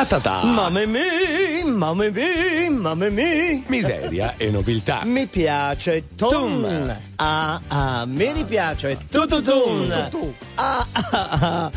[0.00, 0.44] Ta ta ta.
[0.44, 3.62] Mamma mia, mamma mia, mamma mia.
[3.68, 5.02] Miseria e nobiltà.
[5.04, 6.62] Mi piace Tom.
[6.62, 6.96] Tum.
[7.16, 9.92] Ah, ah, mi piace Tututun.
[10.54, 11.70] Ah, ah, ah.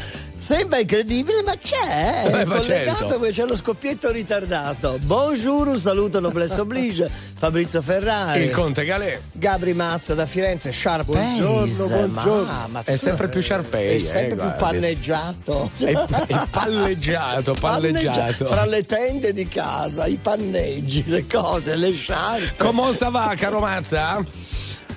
[0.43, 2.23] Sembra incredibile, ma c'è.
[2.23, 3.17] È Eh, ma collegato certo.
[3.19, 4.99] perché c'è lo scoppietto ritardato.
[5.01, 7.09] Bonjour, un saluto noblesse oblige.
[7.09, 8.43] Fabrizio Ferrari.
[8.43, 9.21] Il Conte Galè.
[9.31, 11.39] Gabri Mazza da Firenze, Sharpei.
[11.39, 12.81] Buongiorno, buongiorno.
[12.83, 15.71] È sempre più Sharpei, È sempre eh, più panneggiato.
[15.77, 18.43] È, è palleggiato, palleggiato.
[18.43, 22.61] Fra le tende di casa, i panneggi, le cose, le sciarpe.
[22.61, 24.21] Come va, caro Mazza?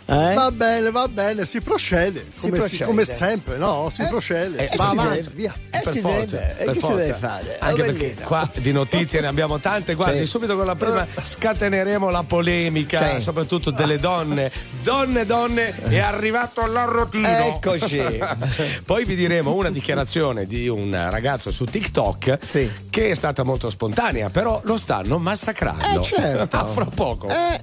[0.09, 0.34] Eh?
[0.34, 2.27] Va bene, va bene, si procede.
[2.33, 2.84] Si Come, procede.
[2.84, 3.88] come sempre, no?
[3.91, 4.69] Si procede.
[4.69, 5.34] eh, va si avanti, deve.
[5.34, 5.55] via.
[5.70, 6.52] Eh, per si forza, deve.
[6.59, 6.97] E per che si forza.
[6.97, 7.56] deve fare?
[7.59, 9.95] Anche Oh, perché qua di notizie ne abbiamo tante.
[9.95, 10.27] Guardi, Sì.
[10.27, 13.20] subito con la prima scateneremo la polemica, Sì.
[13.20, 14.50] soprattutto delle donne.
[14.80, 17.27] Donne, donne, è arrivato l'arrotino.
[17.27, 18.00] Eccoci.
[18.86, 22.70] Poi vi diremo una dichiarazione di un ragazzo su TikTok Sì.
[22.91, 25.98] che è stata molto spontanea, però lo stanno massacrando.
[26.00, 26.56] Eh, certo.
[26.62, 27.28] A fra poco.
[27.28, 27.61] Eh,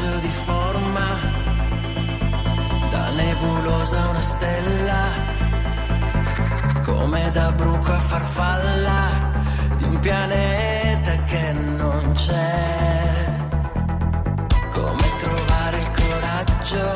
[0.00, 1.08] passaggio di forma.
[2.90, 5.04] Da nebulosa una stella,
[6.84, 9.32] come da bruco a farfalla
[9.76, 13.24] di un pianeta che non c'è,
[14.72, 16.92] come trovare il coraggio,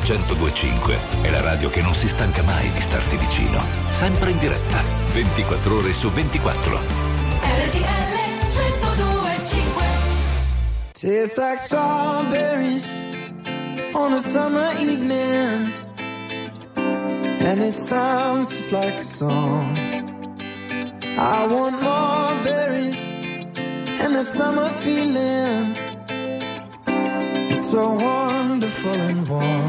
[0.00, 3.60] RTL 1025 è la radio che non si stanca mai di starti vicino.
[3.90, 4.82] Sempre in diretta,
[5.12, 6.78] 24 ore su 24.
[7.66, 8.10] RTL
[8.48, 9.84] 1025
[10.92, 12.88] Tastes like strawberries
[13.92, 15.74] on a summer evening.
[16.76, 19.76] And it sounds just like a song.
[21.18, 23.02] I want more berries
[24.00, 25.76] and that summer feeling.
[27.52, 29.59] It's so wonderful and warm.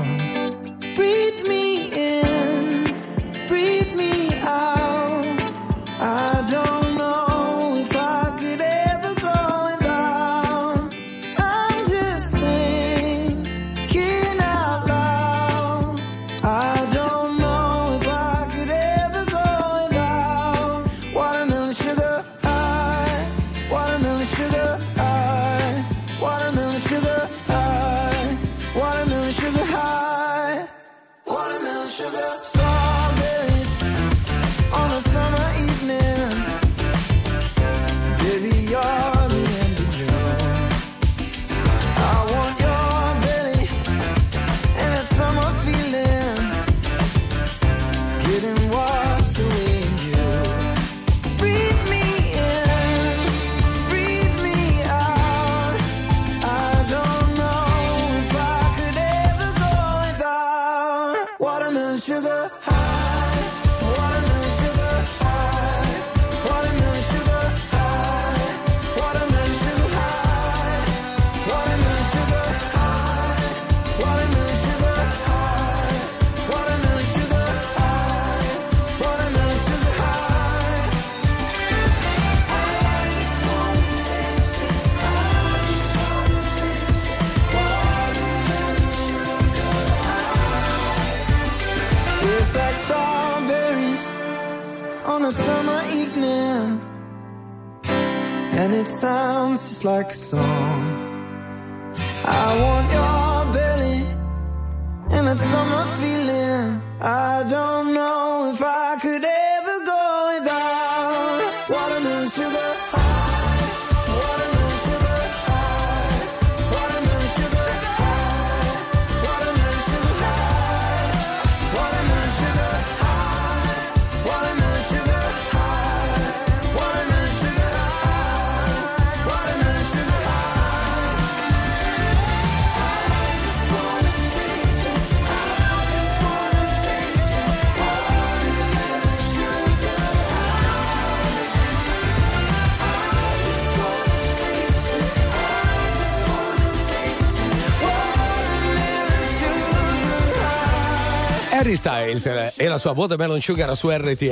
[152.19, 154.25] Styles e la sua Watermelon Sugar su RTL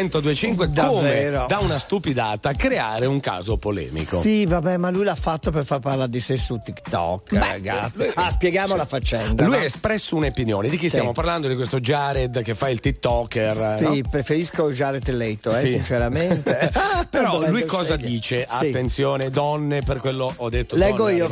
[0.00, 4.20] 1025 come da una stupidata creare un caso polemico.
[4.20, 8.02] Sì, vabbè, ma lui l'ha fatto per far parlare di sé su TikTok, ragazzi.
[8.02, 9.44] eh, Ah, spieghiamo la faccenda.
[9.44, 10.68] Lui ha espresso un'opinione.
[10.68, 11.48] Di chi stiamo parlando?
[11.48, 13.76] Di questo Jared che fa il TikToker.
[13.78, 14.08] Sì, no?
[14.10, 15.66] preferisco Jared Leto, eh, Sì.
[15.68, 16.70] sinceramente.
[17.10, 18.08] Però lui cosa scegliere.
[18.08, 18.46] dice?
[18.48, 18.66] Sì.
[18.66, 21.28] Attenzione, donne, per quello ho detto Leggo io.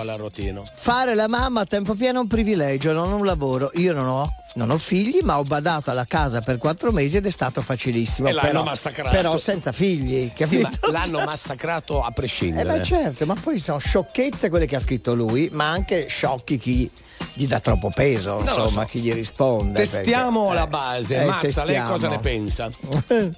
[0.74, 3.70] Fare la mamma a tempo pieno è un privilegio, non un lavoro.
[3.74, 7.26] Io non ho, non ho figli, ma ho badato alla casa per quattro mesi ed
[7.26, 8.28] è stato facilissimo.
[8.28, 9.10] E l'hanno però, massacrato.
[9.10, 10.68] però senza figli, Sì, capito?
[10.82, 12.78] ma l'hanno massacrato a Eh prescindere.
[12.78, 16.90] beh certo, ma poi sono sciocchezze quelle che ha scritto lui, ma anche sciocchi chi
[17.34, 18.84] gli dà troppo peso, lo insomma, so.
[18.90, 19.78] chi gli risponde.
[19.78, 21.16] Testiamo perché- la eh, base.
[21.16, 21.90] eh, Mazza, lei testiamo.
[21.90, 22.68] cosa ne pensa?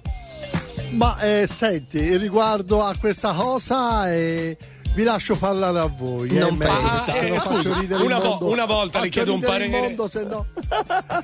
[0.90, 4.56] Ma eh, senti, riguardo a questa cosa eh,
[4.94, 6.30] vi lascio parlare a voi.
[6.32, 7.12] Non eh, pensa.
[7.12, 9.68] no Eh, il una vo- una volta le Faccio chiedo un parere.
[9.80, 10.46] mondo, se no.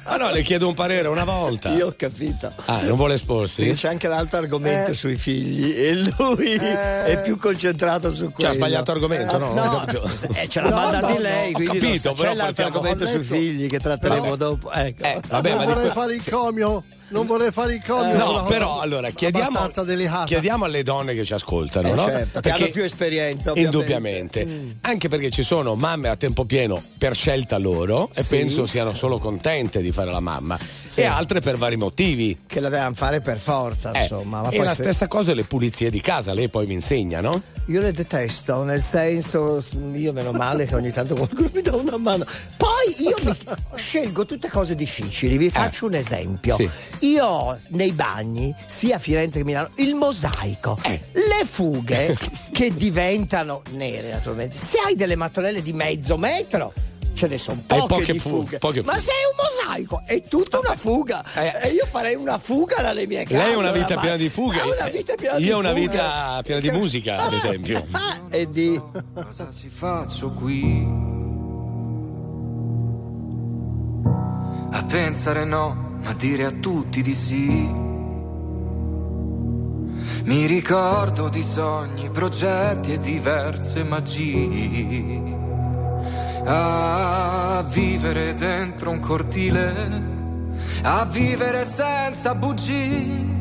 [0.04, 1.70] Ah no, le chiedo un parere una volta.
[1.70, 2.52] Io ho capito.
[2.66, 3.62] Ah, non vuole esporsi?
[3.62, 4.94] Perché c'è anche l'altro argomento Eh.
[4.94, 7.04] sui figli e lui Eh.
[7.04, 8.38] è più concentrato su quello.
[8.38, 9.52] Cioè, ha sbagliato argomento, no?
[9.54, 9.84] no,
[10.34, 12.36] eh, ce l'ha No, mandati no, lei, no, quindi ho non capito, so, però c'è
[12.36, 14.70] l'altro argomento sui figli che tratteremo dopo.
[14.72, 15.02] Ecco.
[15.04, 18.16] Eh, vabbè, ma non di vorrei fare il comio, non vorrei fare il comio.
[18.16, 19.68] No, però allora chiediamo,
[20.24, 22.04] chiediamo alle donne che ci ascoltano, Eh, no?
[22.04, 24.40] certo, che hanno più esperienza, ovviamente.
[24.40, 24.76] Indubbiamente.
[24.82, 28.36] Anche perché ci sono mamme a tempo pieno per scelta loro e Sì.
[28.36, 30.58] penso siano solo contente di fare la mamma.
[30.94, 32.38] E altre per vari motivi.
[32.46, 34.42] Che la dovevano fare per forza, Eh, insomma.
[34.42, 37.20] Ma e poi la se- stessa cosa le pulizie di casa, lei poi mi insegna,
[37.20, 37.42] no?
[37.66, 39.62] Io le detesto, nel senso,
[39.94, 42.24] io meno male che ogni tanto qualcuno mi dà una mano.
[42.56, 43.36] Poi io mi
[43.76, 46.56] scelgo tutte cose difficili, vi faccio un esempio.
[46.56, 46.68] Sì.
[47.00, 51.00] Io ho nei bagni, sia a Firenze che a Milano, il mosaico, Eh.
[51.12, 52.16] le fughe
[52.50, 54.56] che diventano nere naturalmente.
[54.56, 56.72] Se hai delle mattonelle di mezzo metro,
[57.22, 58.58] ce ne sono poche, poche fu- fughe.
[58.58, 59.04] poche Ma fughe.
[59.04, 59.36] sei un
[59.70, 61.24] mosaico, è tutta una fuga.
[61.34, 61.68] Eh.
[61.68, 63.36] E io farei una fuga dalle mie case.
[63.36, 64.60] Lei ha una vita piena di fughe.
[64.60, 67.86] Ha una vita piena di Io ho una vita piena di musica, ad esempio.
[67.92, 68.80] Ah, e di
[69.14, 70.84] Cosa si faccio qui?
[74.74, 77.70] A pensare no, ma dire a tutti di sì.
[80.24, 85.41] Mi ricordo di sogni, progetti e diverse magie.
[86.44, 90.02] A vivere dentro un cortile,
[90.82, 93.40] a vivere senza bugie.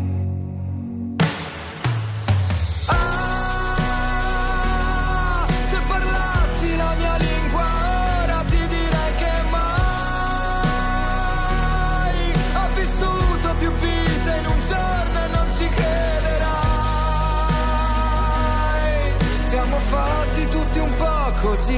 [19.91, 21.77] Fatti tutti un po' così,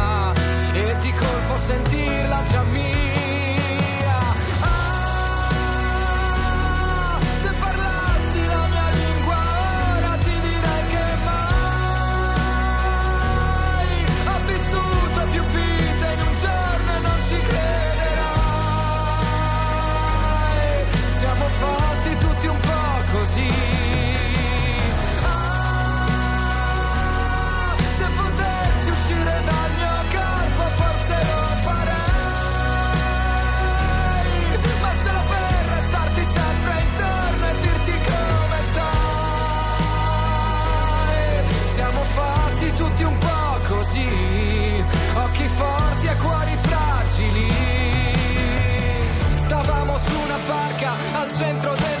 [1.61, 3.10] sentirla già mia.
[50.83, 52.00] Al centro del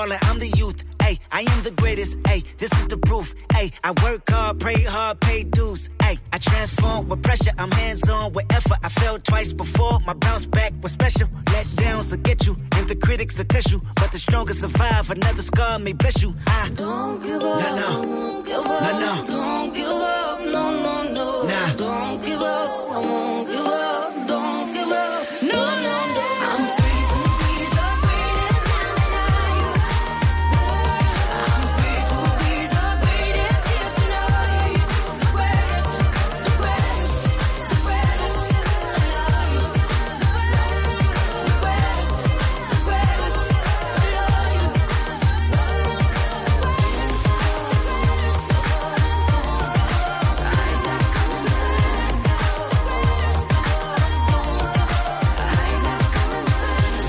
[0.00, 0.82] I'm the youth.
[1.02, 2.16] Hey, I am the greatest.
[2.26, 3.34] Hey, this is the proof.
[3.52, 5.90] Hey, I work hard, pray hard, pay dues.
[6.02, 7.50] Hey, I transform with pressure.
[7.58, 8.78] I'm hands on with effort.
[8.82, 10.00] I failed twice before.
[10.06, 11.28] My bounce back was special.
[11.52, 13.82] Let downs will get you, and the critics will test you.
[13.96, 15.10] But the strongest survive.
[15.10, 16.34] Another scar may bless you.
[16.46, 17.60] I Don't give up.
[17.60, 18.02] No, no.
[18.02, 18.82] Don't give up.
[18.82, 19.26] No, no.
[19.26, 20.40] Don't give up.
[20.40, 21.42] No, no, no.
[21.42, 21.72] Nah.
[21.74, 22.90] Don't give up.
[22.90, 24.26] I won't give up.
[24.28, 25.42] Don't give up.
[25.42, 26.26] No, no, no.
[26.48, 26.79] I'm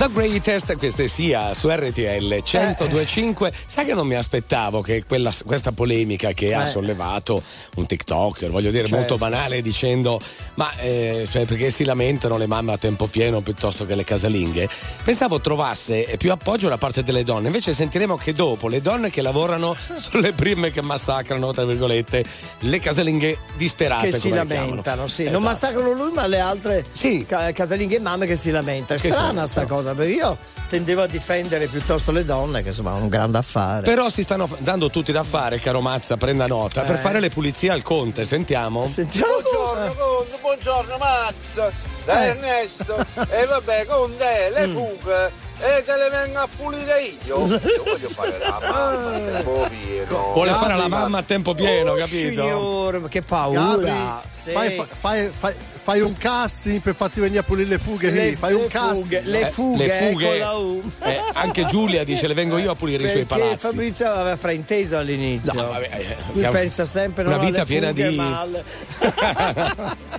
[0.02, 3.54] The Greatest, questa sia su RTL 1025.
[3.68, 6.66] Sai che non mi aspettavo che quella- questa polemica che ha Eh.
[6.66, 7.44] sollevato
[7.76, 8.96] un TikToker, voglio dire, Certo.
[8.98, 10.20] molto banale, dicendo
[10.56, 14.68] ma eh, cioè, perché si lamentano le mamme a tempo pieno piuttosto che le casalinghe?
[15.04, 19.22] Pensavo trovasse più appoggio da parte delle donne, invece sentiremo che dopo le donne che
[19.22, 22.24] lavorano sono le prime che massacrano, tra virgolette,
[22.62, 24.10] le casalinghe disperate.
[24.10, 25.22] che si lamentano, sì.
[25.22, 25.38] Esatto.
[25.38, 27.24] Non massacrano lui, ma le altre Sì.
[27.28, 29.00] ca- casalinghe e mamme che si lamentano.
[29.00, 29.90] È strana sta però.
[29.92, 30.38] Cosa, perché io
[30.70, 33.82] tendevo a difendere piuttosto le donne, che insomma hanno un grande affare.
[33.84, 37.00] Però si stanno f- dando tutti da fare, caro Mazza, prenda nota, per Eh.
[37.00, 38.26] fare le pulizie al Conte.
[38.26, 38.86] Sentiamo.
[38.86, 39.28] Sentiamo.
[39.42, 41.72] Buongiorno, Conte, buongiorno Mazza,
[42.06, 42.28] da Eh.
[42.30, 42.96] Ernesto.
[43.30, 47.46] E vabbè, Conte, le fughe, e te le vengo a pulire io.
[47.46, 50.32] Io voglio fare la mamma, tempo pieno.
[50.34, 53.08] Vuole Gabri, fare la mamma a tempo pieno, Oh, capito?
[53.10, 54.22] Che Gabri, paura.
[54.42, 54.52] Sì.
[54.52, 58.10] fai, fa- fai- fai- fai un casting per farti venire a pulire le fughe.
[58.10, 59.04] le, fai un le casting.
[59.06, 60.26] fughe, le Eh, fughe, le fughe.
[60.28, 60.92] con la U.
[61.04, 63.68] Eh, anche Giulia dice le vengo io a pulire i suoi Perché palazzi.
[63.68, 65.54] Fabrizio aveva frainteso all'inizio.
[65.54, 68.48] No, vabbè, eh, Lui pensa sempre una vita piena fughe, di- ma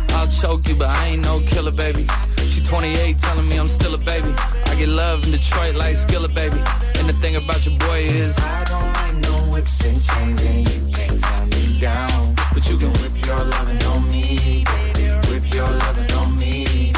[0.41, 2.07] Choke you, but I ain't no killer, baby.
[2.49, 4.33] She 28, telling me I'm still a baby.
[4.65, 6.57] I get love in Detroit like Skilla, baby.
[6.97, 10.67] And the thing about your boy is, I don't like no whips and chains, and
[10.67, 12.35] you can't tie me down.
[12.55, 15.29] But you can whip your lovin' on me, baby.
[15.29, 16.91] Whip your lovin' on me.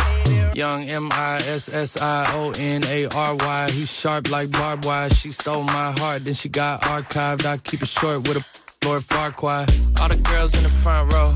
[0.53, 3.71] Young M I S S I O N A R Y.
[3.71, 5.09] He's sharp like barbed wire.
[5.09, 7.45] She stole my heart, then she got archived.
[7.45, 9.65] I keep it short with a Lord Farquhar.
[9.99, 11.35] All the girls in the front row.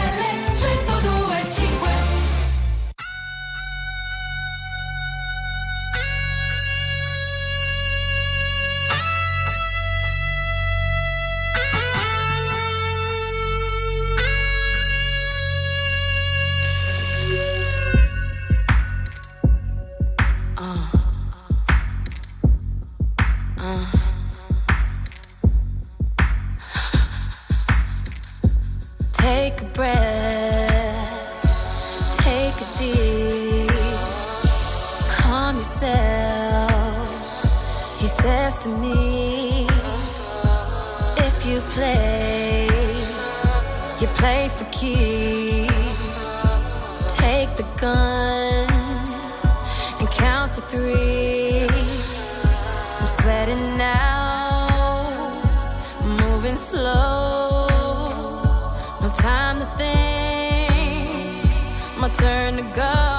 [62.13, 63.10] turn to go.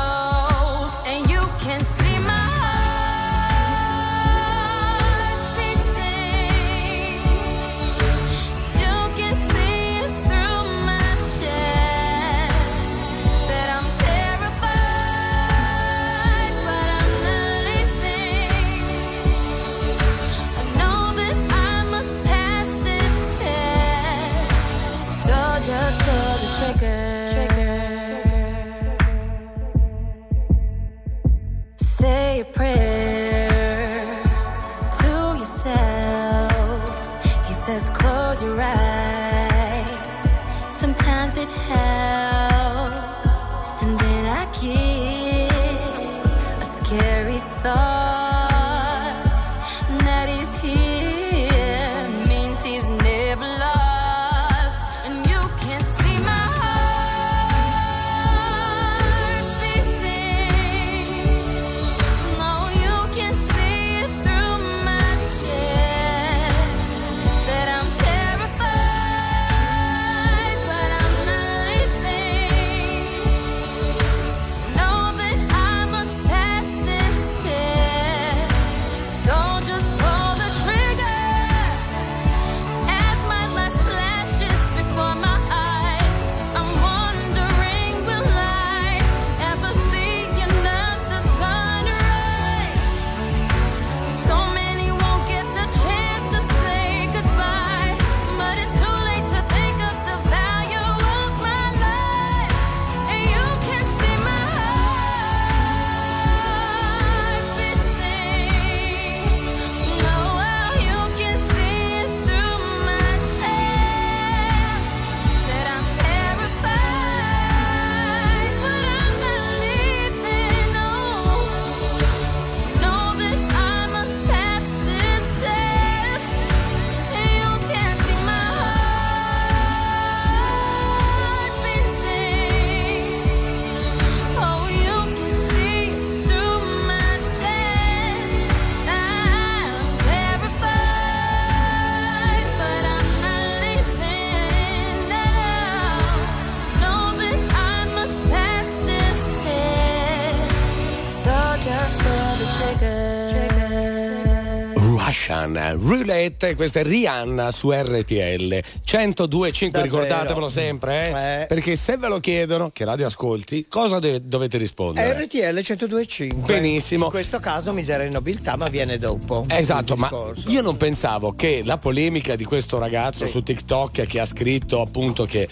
[156.23, 159.83] Roulette, questa è Rihanna su RTL 102.5, Davvero?
[159.83, 161.47] ricordatevelo sempre, eh?
[161.47, 165.25] perché se ve lo chiedono, che radio ascolti, cosa de- dovete rispondere?
[165.25, 166.45] RTL 102.5.
[166.45, 167.07] Benissimo.
[167.07, 169.47] In questo caso miseria e nobiltà, ma viene dopo.
[169.49, 170.11] Esatto, ma
[170.47, 175.25] io non pensavo che la polemica di questo ragazzo su TikTok che ha scritto appunto
[175.25, 175.49] che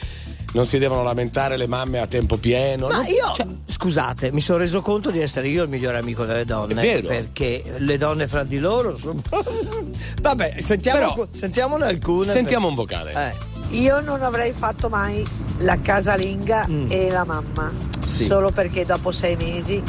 [0.52, 2.88] non si devono lamentare le mamme a tempo pieno.
[2.88, 6.24] Ma non- io, cioè, scusate, mi sono reso conto di essere io il migliore amico
[6.24, 6.80] delle donne.
[6.80, 7.08] È vero.
[7.08, 9.20] Perché le donne fra di loro sono.
[10.20, 12.24] Vabbè, sentiamo, Però- sentiamone alcune.
[12.30, 13.12] sentiamo un vocale.
[13.12, 15.24] Eh, Io non avrei fatto mai
[15.58, 16.90] la casalinga Mm.
[16.90, 17.72] e la mamma,
[18.04, 18.26] Sì.
[18.26, 19.80] solo perché dopo sei mesi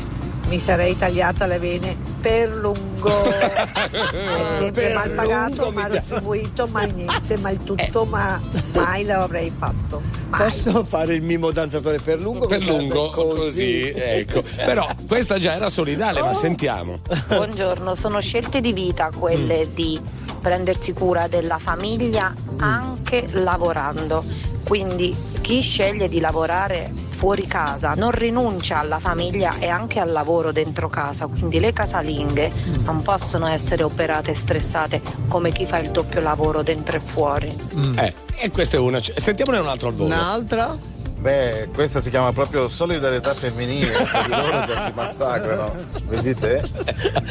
[0.52, 3.24] mi sarei tagliata le vene per lungo.
[3.24, 3.62] È
[4.60, 8.08] sempre Eh, Per mal pagato, mal retribuito, mal niente, mal tutto, Eh.
[8.10, 8.42] ma
[8.74, 10.02] mai l'avrei fatto.
[10.30, 10.42] Mai.
[10.44, 12.48] Posso fare il mimo danzatore per lungo?
[12.48, 14.44] per lungo, così, ecco.
[14.58, 16.26] Però questa già era solidale, Oh.
[16.26, 17.00] ma sentiamo.
[17.28, 20.00] Buongiorno, sono scelte di vita quelle di
[20.42, 24.22] prendersi cura della famiglia anche lavorando.
[24.66, 25.16] Quindi
[25.52, 30.88] chi sceglie di lavorare fuori casa non rinuncia alla famiglia e anche al lavoro dentro
[30.88, 31.28] casa.
[31.28, 32.50] Quindi le casalinghe
[32.86, 37.54] non possono essere operate e stressate come chi fa il doppio lavoro dentro e fuori.
[37.98, 39.02] Eh, e questa è una.
[39.02, 40.16] Sentiamone un altro al volo.
[40.16, 40.80] Un'altra?
[41.18, 43.92] Beh, questa si chiama proprio solidarietà femminile,
[44.30, 45.76] loro già si massacrano.
[46.06, 46.64] Vedete?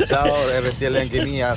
[0.07, 1.57] Ciao RTL anche mia.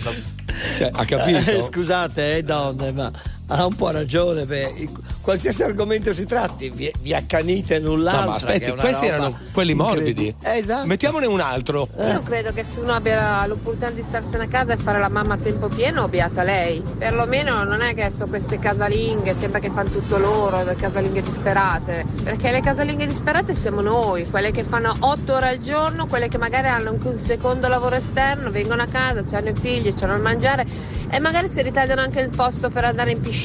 [0.77, 1.51] Cioè, ha capito?
[1.51, 3.11] Eh, scusate, eh, donne, ma
[3.53, 4.45] ha un po' ragione.
[4.45, 4.89] beh,
[5.21, 10.33] qualsiasi argomento si tratti, vi, vi accanite l'un No, ma aspetti, questi erano quelli morbidi.
[10.41, 10.87] Esatto.
[10.87, 11.87] Mettiamone un altro.
[11.99, 15.35] Io credo che se uno abbia l'opportunità di starsene a casa e fare la mamma
[15.35, 16.81] a tempo pieno, beata lei.
[16.97, 22.05] Perlomeno non è che sono queste casalinghe, sembra che fanno tutto loro, le casalinghe disperate.
[22.23, 26.37] Perché le casalinghe disperate siamo noi, quelle che fanno 8 ore al giorno, quelle che
[26.37, 30.21] magari hanno anche un secondo lavoro esterno, vengono a casa, hanno i figli, hanno il
[30.21, 30.65] mangiare
[31.09, 33.42] e magari si ritagliano anche il posto per andare in piscina.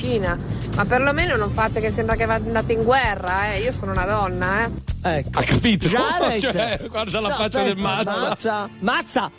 [0.76, 3.60] Ma perlomeno non fate che sembra che andate in guerra, eh.
[3.62, 4.70] Io sono una donna, eh.
[5.18, 5.38] Ecco.
[5.38, 5.88] Ha capito?
[5.88, 6.40] Jared.
[6.40, 8.28] Cioè, guarda la No, faccia aspetta, del mazza.
[8.28, 9.30] Mazza, Mazza.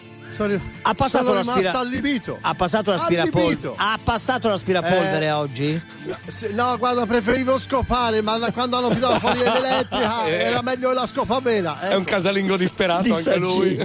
[0.83, 2.37] Ha passato sono l'aspira- allibito.
[2.39, 3.73] Ha passato l'aspirapolvere.
[3.75, 5.31] Ha passato l'aspirapolvere Eh.
[5.31, 5.81] oggi?
[6.27, 10.31] Sì, No, guarda, preferivo scopare, ma quando hanno tirato fuori l'elettrica Eh.
[10.31, 11.79] era meglio la scopa vera.
[11.81, 13.83] È un casalingo disperato Di anche lui.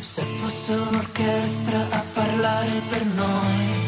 [0.00, 3.87] Se fosse un'orchestra a parlare per noi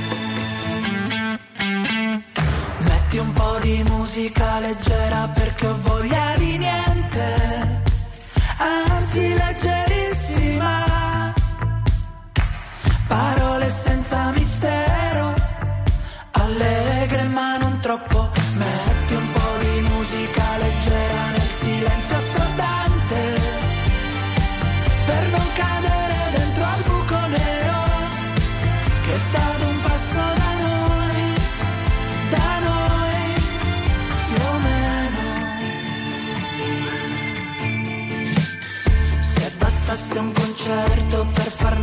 [3.11, 7.83] Metti un po' di musica leggera perché ho voglia di niente,
[8.55, 11.33] anzi leggerissima.
[13.07, 15.33] Parole senza mistero,
[16.31, 18.20] allegre ma non troppo.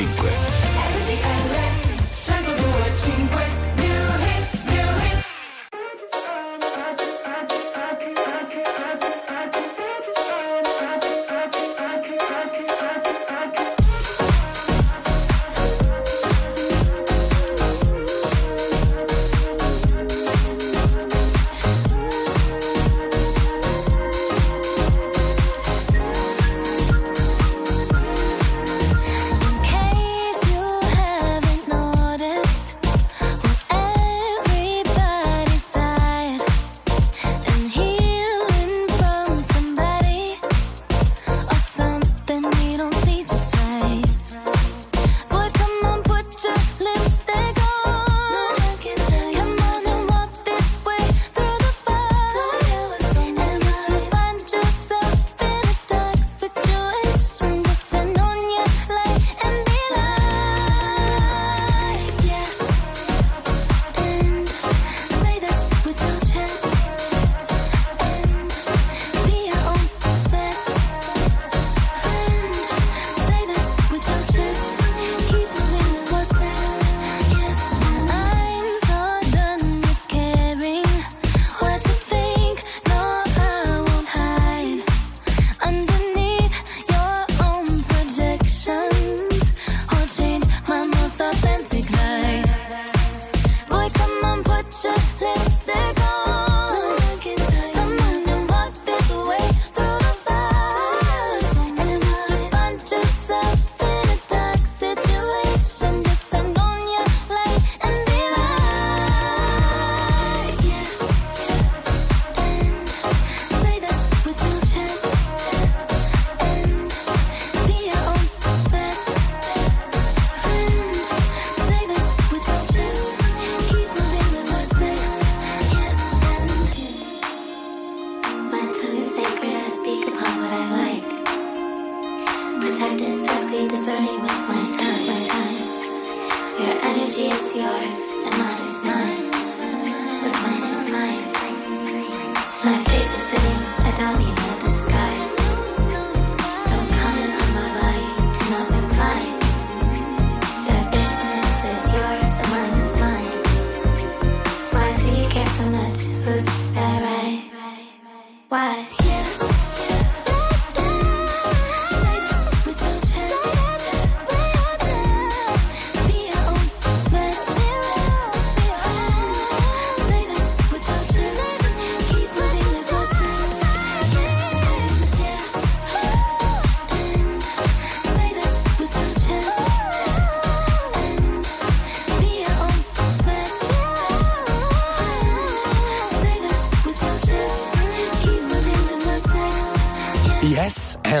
[0.00, 0.39] 1025.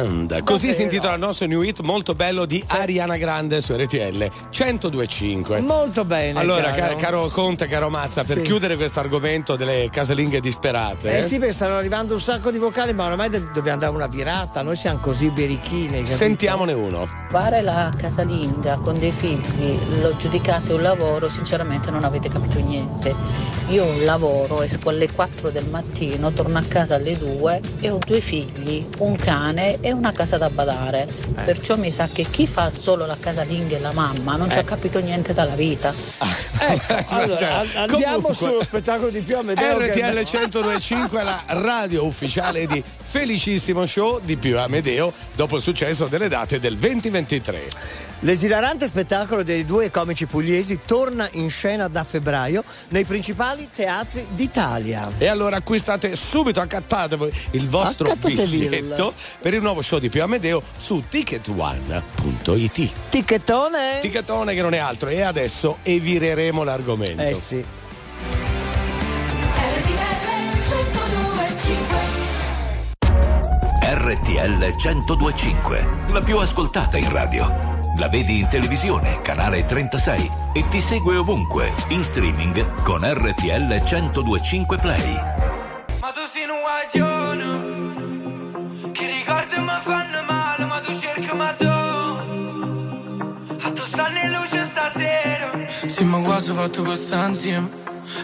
[0.04, 0.42] And.
[0.44, 5.60] Così si intitola il nostro new hit molto bello di Ariana Grande su RTL 1025.
[5.60, 6.38] Molto bene.
[6.38, 6.96] Allora, caro.
[6.96, 8.42] caro, Conte, caro Mazza, per Sì.
[8.42, 11.18] chiudere questo argomento delle casalinghe disperate.
[11.18, 14.62] Eh sì, perché stanno arrivando un sacco di vocali, ma ormai dobbiamo dare una virata.
[14.62, 15.98] Noi siamo così berichini.
[15.98, 16.16] capito?
[16.16, 17.06] Sentiamone uno.
[17.30, 23.14] Fare la casalinga con dei figli, lo giudicate un lavoro, sinceramente non avete capito niente.
[23.68, 28.20] Io lavoro, esco alle 4 del mattino, torno a casa alle 2 e ho due
[28.20, 31.08] figli, un cane e una casa da badare.
[31.44, 34.60] Perciò mi sa che chi fa solo la casalinga e la mamma non ci ha
[34.60, 34.64] Eh.
[34.64, 35.92] capito niente dalla vita.
[37.08, 39.78] Allora, an- andiamo Comunque, sullo spettacolo di più Amedeo.
[39.78, 45.62] che- RTL 1025 è la radio ufficiale di Felicissimo Show di più Amedeo dopo il
[45.62, 47.68] successo delle date del 2023.
[48.20, 55.10] L'esilarante spettacolo dei due comici pugliesi torna in scena da febbraio nei principali teatri d'Italia.
[55.16, 60.62] E allora acquistate subito, accattatevi il vostro biglietto per il nuovo show di più Amedeo
[60.76, 62.90] su ticketone.it.
[63.08, 63.98] Ticchettone?
[64.00, 65.08] Ticchettone che non è altro.
[65.08, 67.22] E adesso evireremo l'argomento.
[67.22, 67.64] Eh sì.
[73.92, 77.78] RTL 1025, la più ascoltata in radio.
[77.98, 84.78] La vedi in televisione, canale 36 e ti segue ovunque, in streaming con RTL 1025
[84.78, 85.14] Play.
[86.00, 87.89] Ma tu sei un guaglione
[89.00, 91.64] Che ricordi mi fanno male Ma tu cerchi ma tu
[93.64, 95.50] A tu stanno in luce stasera
[95.86, 97.68] Sì, ma quasi fatto questa insieme.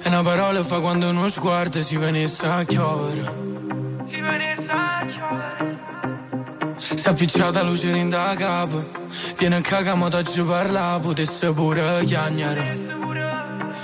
[0.03, 3.23] E una parola fa quando uno sguardo si venisse a chiovere.
[4.07, 5.79] Si venisse a chiovere
[6.75, 8.85] Si è appicciata luce in da capo.
[9.39, 12.79] Viene a cagamo da ci parla, potesse pure chiagnare.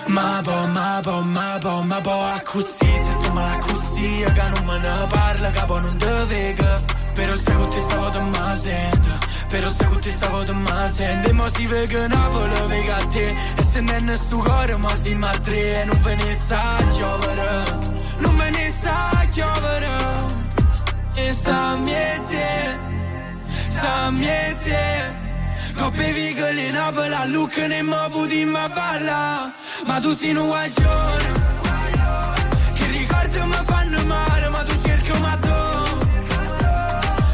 [0.08, 4.48] Ma po, ma po, ma po, ma po, a così, se sto male così, che
[4.54, 7.00] non me ne parla, capo non te vega.
[7.14, 11.28] Però se te stavo te ma sento, però se te stavo te ma sento.
[11.28, 15.14] E mo si vega Napoli, vega a te, e se non sto cuore, ma si
[15.14, 17.62] ma tre, e non ve ne sa giovere,
[18.18, 19.90] non ve ne sa giovere.
[21.14, 22.78] E sta miete,
[23.68, 25.20] sta miete.
[25.76, 29.52] Coppe vigole Napoli, a Lucca ne mo puti ma balla.
[29.84, 31.32] Ma tu sei un guaglione,
[33.32, 35.48] ricordi mi fanno male, ma tu cerchi ma tu.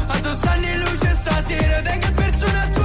[0.07, 2.78] A tu stanno luce stasera, te che persona torna,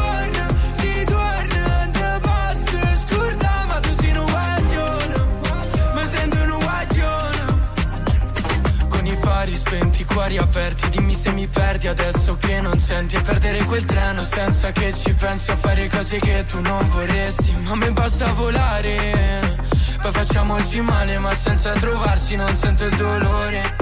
[10.15, 13.17] spenti, i cuori aperti Dimmi se mi perdi adesso che non senti.
[13.17, 17.53] E perdere quel treno senza che ci pensi A fare cose che tu non vorresti.
[17.65, 19.59] Ma a me basta volare
[20.01, 23.77] Poi facciamoci male ma senza trovarsi Non sento il dolore.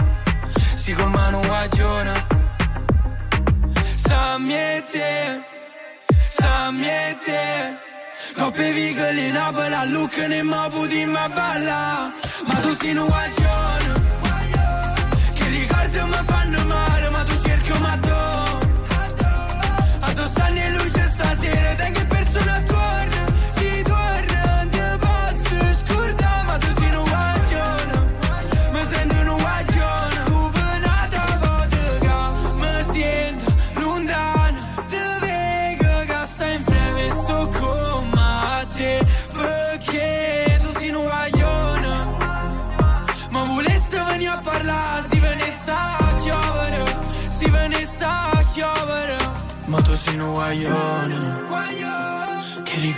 [0.74, 1.41] Si con mano
[4.39, 5.43] miete
[6.28, 7.78] Sta miete
[8.37, 12.12] Coppe vigole in Napoli a Lucca ne mo puti ma balla.
[12.47, 14.02] Ma tu sei un guaglione
[15.93, 16.91] che ricordi mi fanno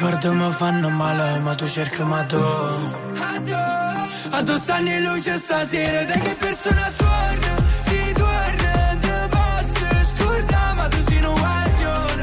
[0.04, 2.36] che ricordi mi fanno male, ma tu cerchi ma tu.
[2.36, 10.74] A tu stanno in luce stasera, te che persona torna, si torna, te posso scordare,
[10.74, 12.22] ma tu sei un guaglione,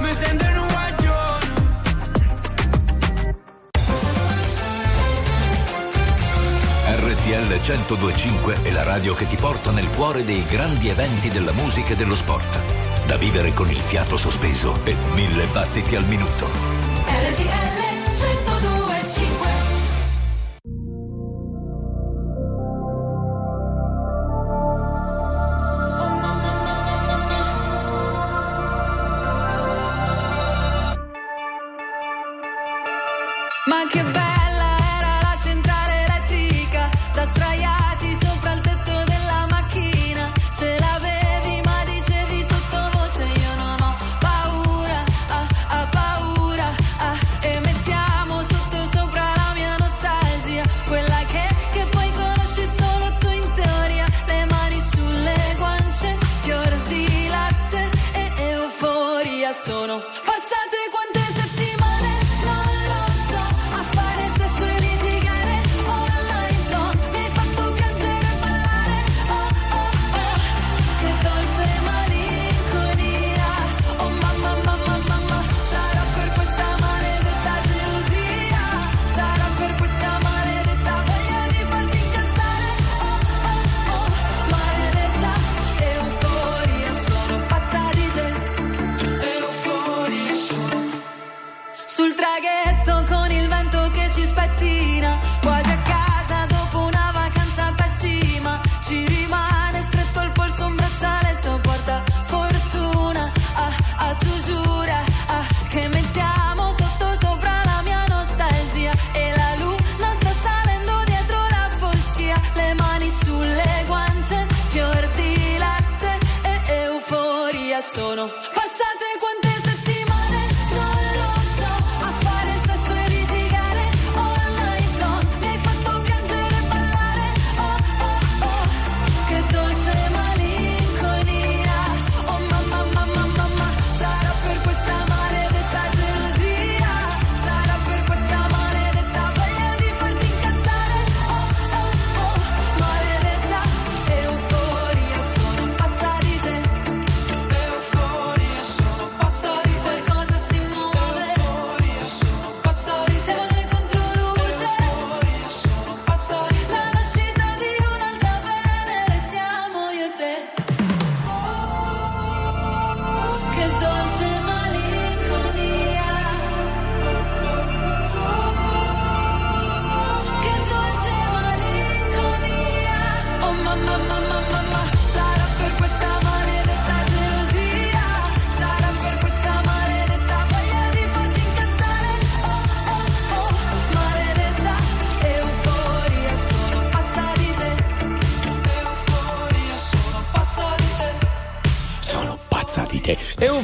[0.00, 1.52] mi sento un guaglione.
[6.86, 11.92] RTL 1025 è la radio che ti porta nel cuore dei grandi eventi della musica
[11.92, 12.58] e dello sport.
[13.06, 16.73] Da vivere con il fiato sospeso e mille battiti al minuto.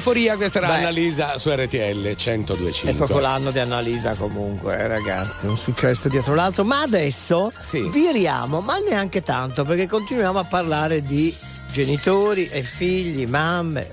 [0.01, 2.91] Euforia, questa era Annalisa su RTL 1025.
[2.91, 6.65] È proprio l'anno di Annalisa comunque, eh, ragazzi, un successo dietro l'altro.
[6.65, 7.53] Ma adesso
[7.91, 11.37] viriamo, ma neanche tanto, perché continuiamo a parlare di
[11.71, 13.87] genitori e figli, mamme,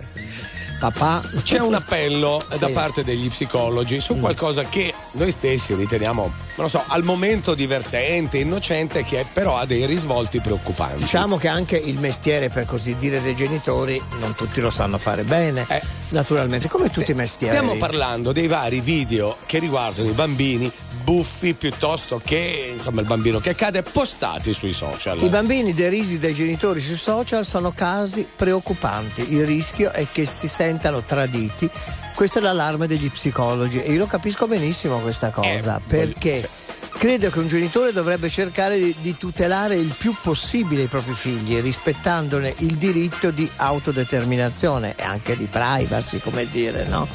[0.80, 1.22] papà.
[1.44, 2.58] C'è un appello Sì.
[2.60, 7.54] da parte degli psicologi su qualcosa che noi stessi riteniamo, non lo so, al momento
[7.54, 11.02] divertente, innocente, che però ha dei risvolti preoccupanti.
[11.02, 15.24] Diciamo che anche il mestiere, per così dire, dei genitori non tutti lo sanno fare
[15.24, 15.66] bene,
[16.10, 17.56] naturalmente, come tutti i mestieri.
[17.56, 20.72] Stiamo parlando dei vari video che riguardano i bambini
[21.08, 25.22] buffi piuttosto che insomma il bambino che cade postati sui social.
[25.22, 29.34] I bambini derisi dai genitori sui social sono casi preoccupanti.
[29.34, 31.70] Il rischio è che si sentano traditi.
[32.14, 36.50] Questo è l'allarme degli psicologi e io lo capisco benissimo questa cosa perché
[36.98, 41.62] credo che un genitore dovrebbe cercare di, di tutelare il più possibile i propri figli,
[41.62, 47.08] rispettandone il diritto di autodeterminazione e anche di privacy, come dire, no?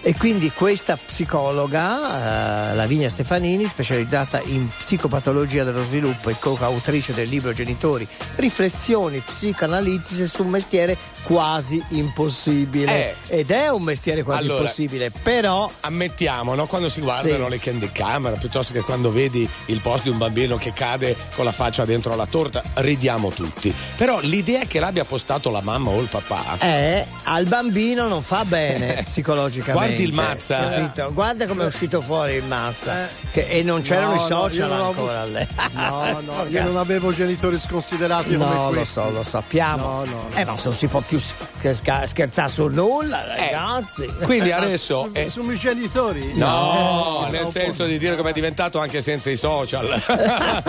[0.00, 7.28] E quindi questa psicologa, eh, Lavinia Stefanini, specializzata in psicopatologia dello sviluppo e co-autrice del
[7.28, 13.16] libro Genitori, riflessioni psicoanalitiche su un mestiere quasi impossibile.
[13.26, 16.66] Ed è un mestiere quasi Allora, impossibile, però ammettiamo, no?
[16.66, 17.50] quando si guardano Sì.
[17.50, 21.44] le candy camera, piuttosto che quando vedi il post di un bambino che cade con
[21.44, 23.74] la faccia dentro la torta, ridiamo tutti.
[23.96, 26.56] Però l'idea che l'abbia postato la mamma o il papà.
[26.60, 29.87] eh, al bambino non fa bene psicologicamente.
[29.88, 30.58] Guardi il Mazza.
[30.70, 31.10] capito?
[31.12, 33.08] Guarda come è uscito fuori il Mazza.
[33.30, 35.20] Che- e non c'erano No, i no, social ho ancora.
[35.20, 35.46] avuto- lei.
[35.72, 38.92] No, no, io non avevo genitori sconsiderati come No, lo questi.
[38.92, 40.04] so, lo sappiamo.
[40.34, 44.04] Eh, ma non si può più scherzare su nulla, ragazzi.
[44.04, 46.32] Eh, Quindi adesso Su, è- su miei genitori?
[46.34, 49.86] No, Eh, nel no, senso di dire come è diventato anche senza i social.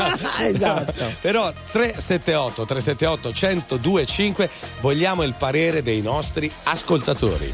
[0.39, 1.13] esatto.
[1.22, 3.30] Però 378 378
[3.80, 4.49] 1025
[4.82, 7.53] vogliamo il parere dei nostri ascoltatori.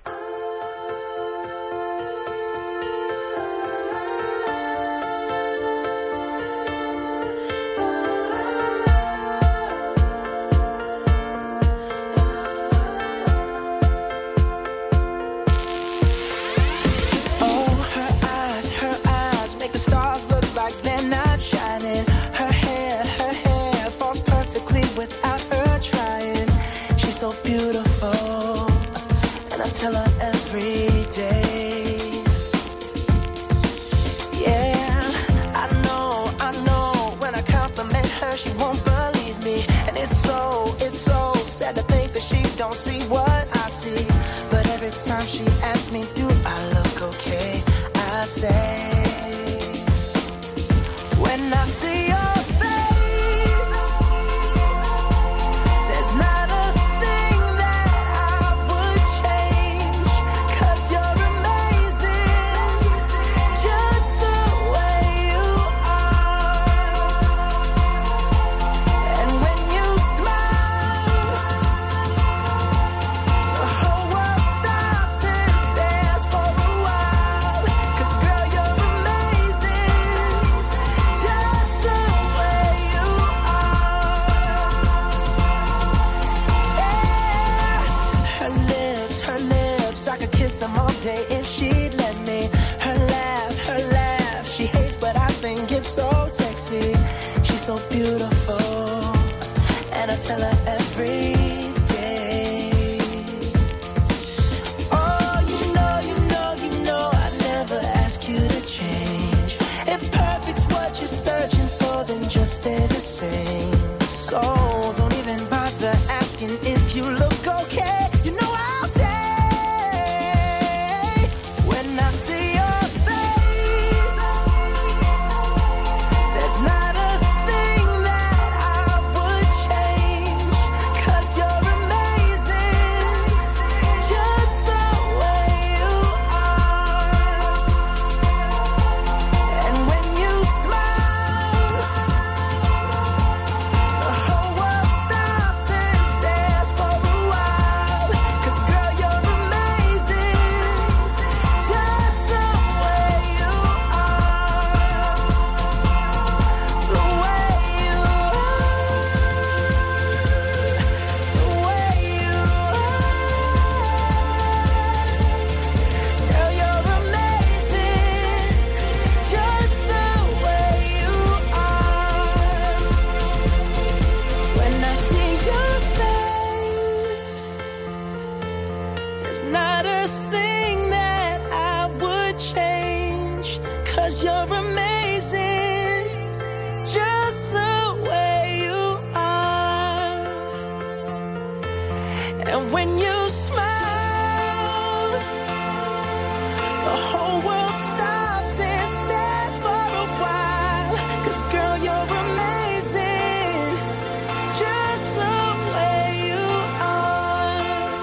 [184.11, 184.90] Cause you're a man.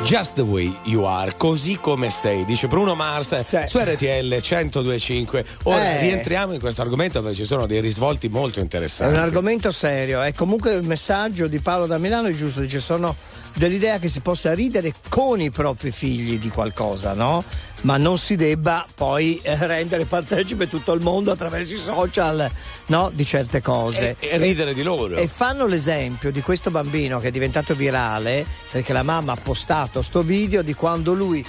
[0.09, 5.45] Just the way you are, così come sei, dice Bruno Mars su RTL 1025.
[5.65, 6.01] Ora Eh.
[6.01, 9.13] rientriamo in questo argomento perché ci sono dei risvolti molto È interessanti.
[9.15, 10.23] un argomento serio.
[10.23, 13.15] E comunque il messaggio di Paolo da Milano è giusto, dice sono
[13.55, 17.45] dell'idea che si possa ridere con i propri figli di qualcosa, no?
[17.83, 22.51] Ma non si debba poi eh, rendere partecipe tutto il mondo attraverso i social,
[22.87, 23.11] no?
[23.14, 24.16] Di certe cose.
[24.18, 25.14] E, e ridere di loro.
[25.14, 30.03] E fanno l'esempio di questo bambino che è diventato virale perché la mamma ha postato
[30.03, 31.45] sto video di quando lui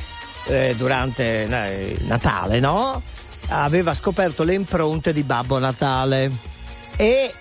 [0.45, 3.01] eh, durante eh, Natale, no?
[3.49, 6.31] Aveva scoperto le impronte di Babbo Natale
[6.95, 7.33] e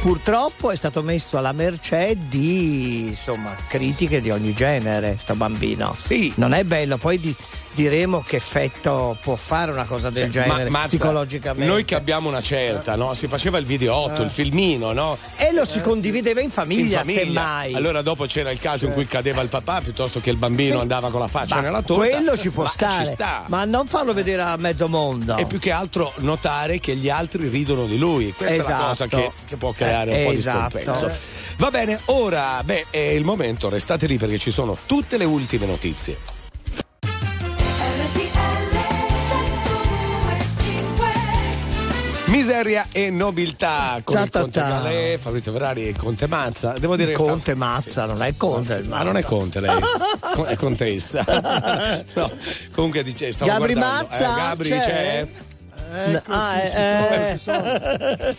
[0.00, 5.96] purtroppo è stato messo alla mercé di insomma critiche di ogni genere sto bambino.
[5.98, 6.32] Sì.
[6.36, 7.34] Non è bello, poi di-
[7.76, 11.70] diremo che effetto può fare una cosa del Cioè, genere ma- Mazza, psicologicamente.
[11.70, 13.12] Noi che abbiamo una certa, no?
[13.12, 14.24] Si faceva il videotto, Eh.
[14.24, 15.18] il filmino, no?
[15.36, 17.22] E lo si condivideva in famiglia, In famiglia.
[17.24, 17.74] semmai.
[17.74, 20.80] Allora dopo c'era il caso in cui cadeva il papà piuttosto che il bambino Sì.
[20.80, 22.08] andava con la faccia Ma nella torta.
[22.08, 23.04] Quello ci può Ma stare.
[23.06, 23.44] Ci sta.
[23.48, 25.36] Ma non farlo vedere a mezzo mondo.
[25.36, 28.32] E più che altro notare che gli altri ridono di lui.
[28.32, 28.86] Questa è la Esatto.
[28.86, 30.78] cosa che, che può creare un Eh, po' esatto.
[30.78, 31.18] di scompenso.
[31.58, 35.66] Va bene, ora beh, è il momento, restate lì perché ci sono tutte le ultime
[35.66, 36.16] notizie.
[42.36, 44.60] Miseria e nobiltà con Ta ta Conte.
[44.60, 46.72] Galè, Fabrizio Ferrari e Conte Mazza.
[46.78, 48.82] Devo dire Conte Mazza, non è Conte.
[48.82, 49.80] Ma non è Conte lei,
[50.46, 51.24] è contessa.
[52.16, 52.30] No,
[52.72, 54.06] comunque dice, stavo Gabri guardando.
[54.08, 54.32] Mazza?
[54.32, 54.78] Eh, Gabri C'è?
[54.80, 55.28] c'è?
[56.26, 58.36] Ah, eh, eh.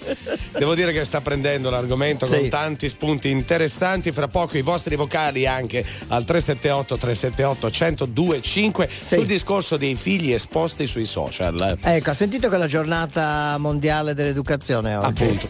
[0.57, 2.37] Devo dire che sta prendendo l'argomento Sì.
[2.37, 4.11] con tanti spunti interessanti.
[4.11, 10.87] Fra poco i vostri vocali anche al 378 378 1025 sul discorso dei figli esposti
[10.87, 11.77] sui social.
[11.81, 15.23] Ecco, ha sentito che è la giornata mondiale dell'educazione oggi?
[15.23, 15.49] Appunto.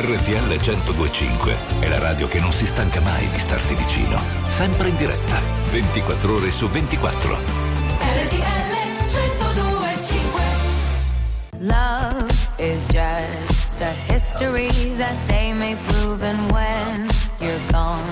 [0.00, 4.18] RTL 1025 è la radio che non si stanca mai di starti vicino.
[4.48, 5.38] Sempre in diretta,
[5.70, 7.34] 24 ore su 24.
[7.34, 8.70] RTL
[9.04, 10.42] 1025
[11.58, 17.06] Love is just a history that they may prove, and when
[17.38, 18.02] you're gone,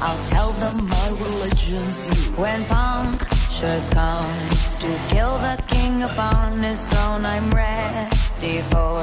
[0.00, 2.36] I'll tell them my religion's you.
[2.36, 4.30] When punctures come
[4.78, 9.02] to kill the king upon his throne, I'm ready for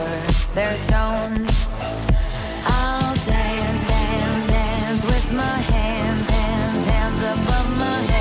[0.56, 2.09] their stones.
[2.66, 8.19] I'll dance, dance, dance with my hands, hands, hands above my head,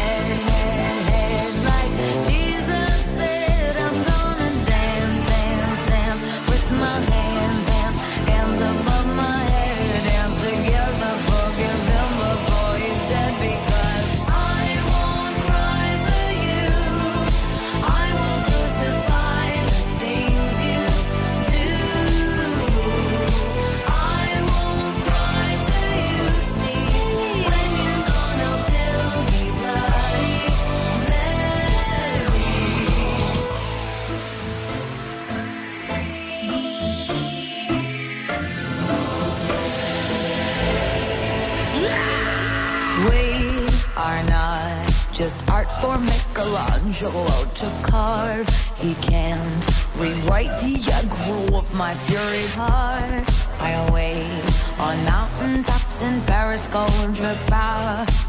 [47.58, 48.48] to carve.
[48.78, 53.24] He can't rewrite the aggro of my fury heart.
[53.60, 57.50] I wait on mountain tops in Paris, gold drip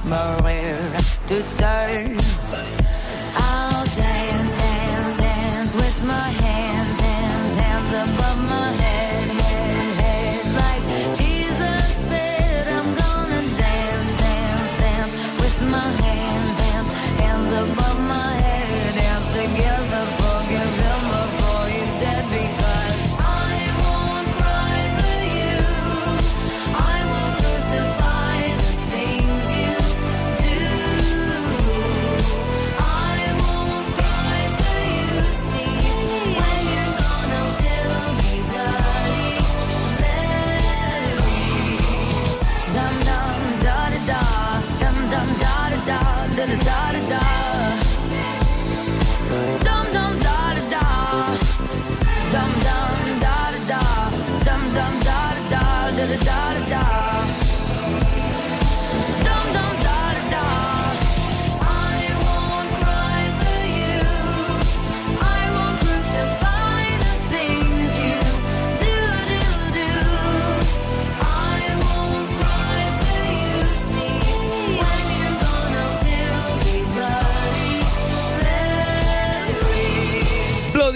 [0.06, 0.78] Maria
[1.28, 2.79] to turn.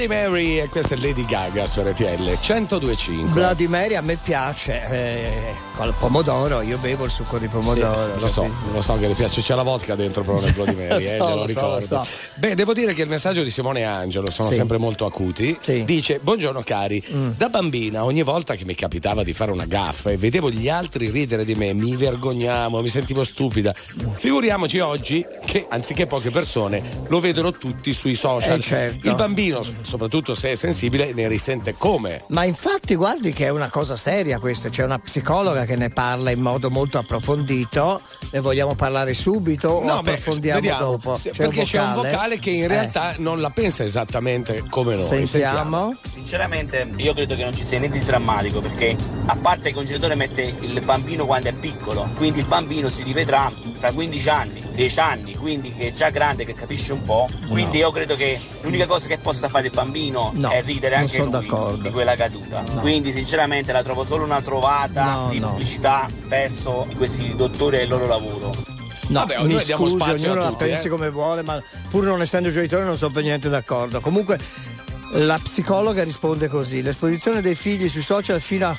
[0.05, 3.31] Bloody Mary e questa è Lady Gaga su RTL 1025.
[3.31, 8.13] Bloody Mary a me piace, eh, con il pomodoro, io bevo il succo di pomodoro.
[8.15, 10.75] Sì, lo so, lo so che le piace, c'è la vodka dentro però nel Bloody
[10.75, 11.85] Mary, eh, Lo so, lo ricordo.
[11.85, 12.05] so.
[12.35, 14.55] Beh, devo dire che il messaggio di Simone Angelo sono Sì.
[14.55, 15.57] sempre molto acuti.
[15.85, 17.31] Dice: Buongiorno cari, Mm.
[17.37, 21.09] da bambina ogni volta che mi capitava di fare una gaffa e vedevo gli altri
[21.11, 23.73] ridere di me, mi vergognavo, mi sentivo stupida.
[24.15, 28.57] Figuriamoci oggi che anziché poche persone lo vedono tutti sui social.
[28.57, 29.07] Eh, certo.
[29.07, 29.61] Il bambino,
[29.93, 32.23] soprattutto se è sensibile, ne risente come?
[32.29, 36.31] Ma infatti guardi che è una cosa seria questa, c'è una psicologa che ne parla
[36.31, 40.83] in modo molto approfondito, ne vogliamo parlare subito o beh, approfondiamo vediamo.
[40.83, 41.15] dopo?
[41.15, 42.67] Se- perché c'è un vocale che in Eh.
[42.67, 45.27] realtà non la pensa esattamente come noi.
[45.27, 45.95] Sentiamo.
[46.11, 48.95] Sinceramente io credo che non ci sia niente di drammatico perché
[49.27, 53.03] a parte che un genitore mette il bambino quando è piccolo, quindi il bambino si
[53.03, 53.51] rivedrà
[53.83, 57.27] tra 15 anni, 10 anni, quindi che è già grande, che capisce un po'.
[57.49, 57.83] Quindi No.
[57.85, 61.29] io credo che l'unica cosa che possa fare il bambino No, è ridere anche lui
[61.29, 61.81] d'accordo.
[61.81, 62.61] di quella caduta.
[62.61, 62.79] No.
[62.79, 65.49] Quindi sinceramente la trovo solo una trovata No, di no.
[65.49, 68.53] pubblicità verso questi dottori e il loro lavoro.
[69.09, 70.89] No, Vabbè, mi noi diamo scusi, spazio ognuno la tutti, pensi eh.
[70.89, 73.99] come vuole, ma pur non essendo genitore non sono per niente d'accordo.
[73.99, 74.39] Comunque
[75.15, 78.77] la psicologa risponde così: l'esposizione dei figli sui social fino a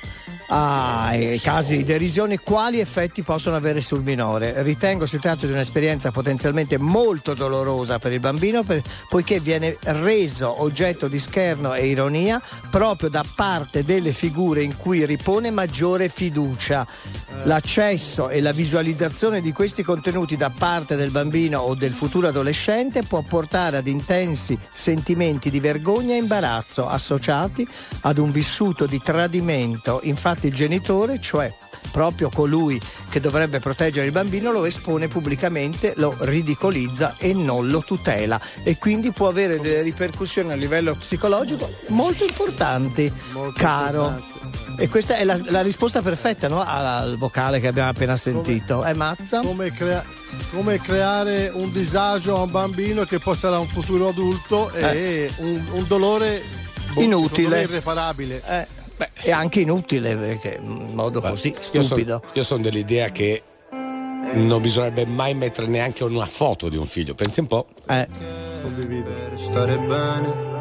[0.49, 4.62] ai casi di derisione, quali effetti possono avere sul minore?
[4.62, 10.62] Ritengo si tratti di un'esperienza potenzialmente molto dolorosa per il bambino per- poiché viene reso
[10.62, 12.40] oggetto di scherno e ironia
[12.70, 16.86] proprio da parte delle figure in cui ripone maggiore fiducia.
[17.45, 23.03] L'accesso e la visualizzazione di questi contenuti da parte del bambino o del futuro adolescente
[23.03, 27.66] può portare ad intensi sentimenti di vergogna e imbarazzo associati
[28.03, 30.01] ad un vissuto di tradimento.
[30.35, 31.53] Infatti il genitore, cioè
[31.93, 37.85] proprio colui che dovrebbe proteggere il bambino, lo espone pubblicamente, lo ridicolizza e non lo
[37.85, 43.12] tutela e quindi può avere delle ripercussioni a livello psicologico molto importanti,
[43.55, 44.26] caro.
[44.76, 46.61] E questa è la, la risposta perfetta no?
[46.61, 48.82] al vocale che abbiamo appena sentito.
[48.82, 49.41] È Mazza?
[49.41, 50.05] Come, crea-
[50.51, 55.64] come creare un disagio a un bambino che poi sarà un futuro adulto e un,
[55.70, 56.43] un dolore
[56.93, 57.62] boh, Inutile.
[57.62, 58.43] irreparabile.
[58.45, 62.22] Eh, beh, è anche inutile perché in modo così Io son- stupido.
[62.32, 63.42] Io sono dell'idea che
[64.34, 67.14] non bisognerebbe mai mettere neanche una foto di un figlio.
[67.14, 67.66] Pensi un po'?
[67.88, 68.07] Eh.
[68.62, 69.36] Condividere.
[69.36, 70.53] stare bene.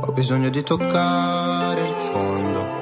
[0.00, 2.76] Ho bisogno di toccare il fondo.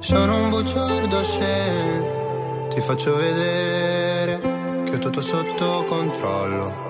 [0.00, 4.40] Sono un bugiardo se ti faccio vedere
[4.84, 6.89] che ho tutto sotto controllo.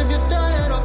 [0.00, 0.82] fosse più tenero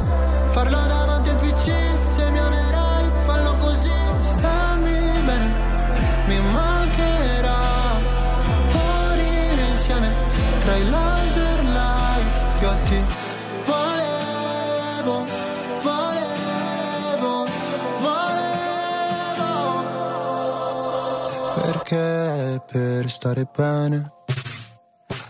[0.50, 1.72] farlo davanti al PC.
[2.08, 3.90] Se mi amerai, fallo così,
[4.20, 5.52] stammi bene,
[6.26, 7.98] mi mancherà
[8.72, 10.12] morire insieme
[10.60, 13.04] tra i laser light più alti.
[13.64, 15.24] Volevo,
[15.82, 17.46] volevo,
[18.00, 18.44] volevo.
[21.60, 24.12] Perché per stare bene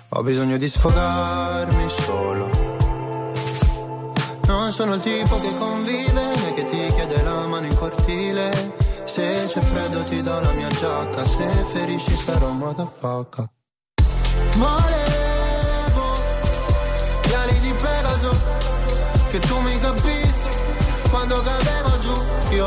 [0.08, 2.25] ho bisogno di sfogarmi solo.
[4.66, 8.50] Non sono il tipo che convive né che ti chiede la mano in cortile.
[9.04, 13.48] Se c'è freddo ti do la mia giacca, se ferisci sarò motherfucker.
[14.56, 16.14] Volevo
[17.22, 18.32] gli ali di Pegaso,
[19.30, 20.48] che tu mi capissi
[21.10, 22.54] quando cadevo giù.
[22.56, 22.66] Io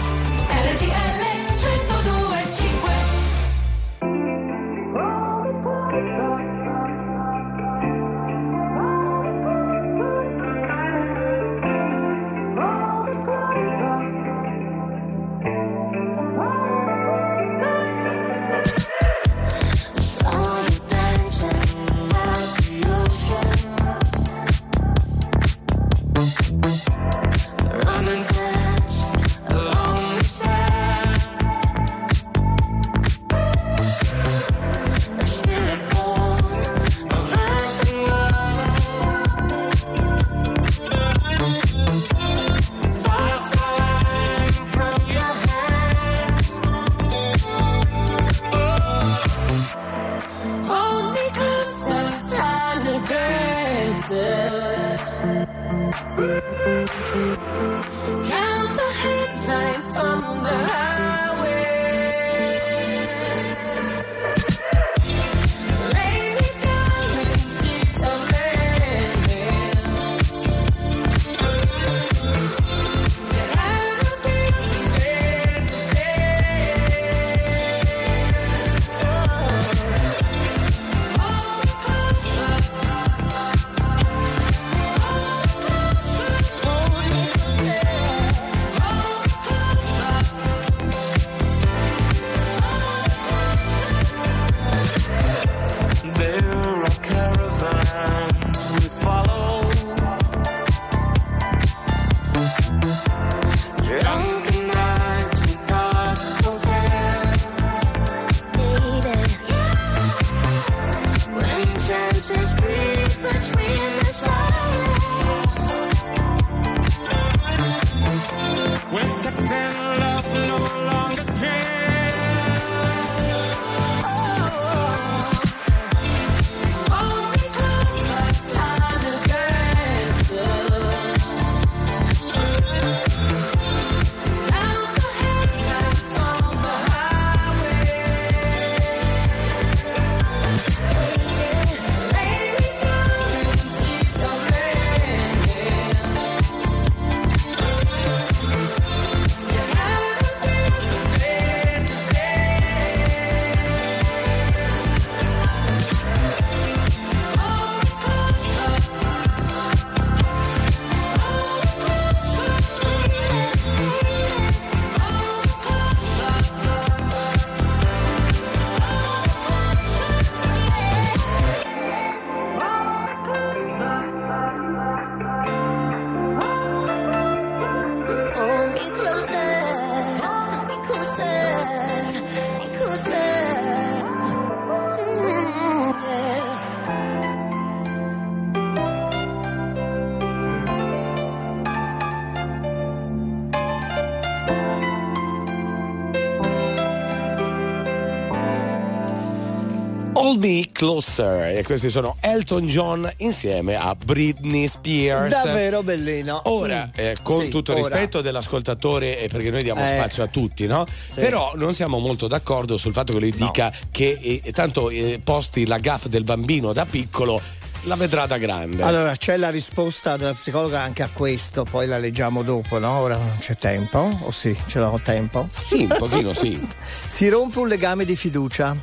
[200.85, 205.29] Closer e questi sono Elton John insieme a Britney Spears.
[205.29, 206.41] Davvero bellino.
[206.45, 206.99] Ora, Mm.
[206.99, 207.81] eh, con Sì, tutto ora.
[207.81, 209.93] rispetto dell'ascoltatore, eh, perché noi diamo Eh.
[209.93, 210.87] spazio a tutti, no?
[211.13, 215.67] Però non siamo molto d'accordo sul fatto che lui dica che eh, tanto eh, posti
[215.67, 217.39] la gaff del bambino da piccolo,
[217.83, 218.81] la vedrà da grande.
[218.81, 222.97] Allora, c'è la risposta della psicologa anche a questo, poi la leggiamo dopo, no?
[222.97, 225.47] Ora non c'è tempo, o sì, ce l'ho tempo?
[225.61, 226.59] Sì, un pochino sì.
[227.05, 228.75] si rompe un legame di fiducia.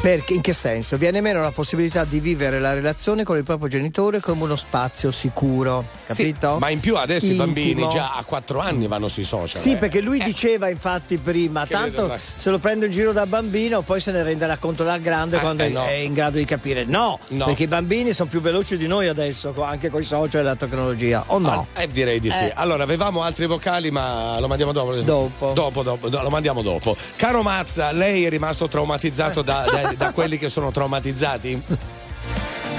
[0.00, 0.96] Perché, in che senso?
[0.96, 5.10] Viene meno la possibilità di vivere la relazione con il proprio genitore come uno spazio
[5.10, 6.56] sicuro, Sì, capito?
[6.58, 7.90] ma in più adesso i bambini Intimo.
[7.90, 9.60] già a 4 anni vanno sui social.
[9.60, 9.76] Sì, eh.
[9.76, 13.82] perché lui diceva infatti prima, Che tanto vedo- se lo prendo in giro da bambino,
[13.82, 15.84] poi se ne renderà conto da grande Eh, quando eh, è- no.
[15.84, 16.84] è in grado di capire.
[16.86, 17.44] No, No.
[17.44, 20.56] perché i bambini sono più veloci di noi adesso, anche con i social e la
[20.56, 21.24] tecnologia.
[21.26, 21.66] O no?
[21.76, 22.38] Eh, direi di sì.
[22.44, 22.52] Eh.
[22.54, 24.94] Allora, avevamo altri vocali, ma lo mandiamo dopo.
[24.94, 25.52] Dopo.
[25.52, 26.96] Dopo, dopo, do- lo mandiamo dopo.
[27.16, 31.62] Caro Mazza, lei è rimasto traumatizzato da, da- da quelli che sono traumatizzati?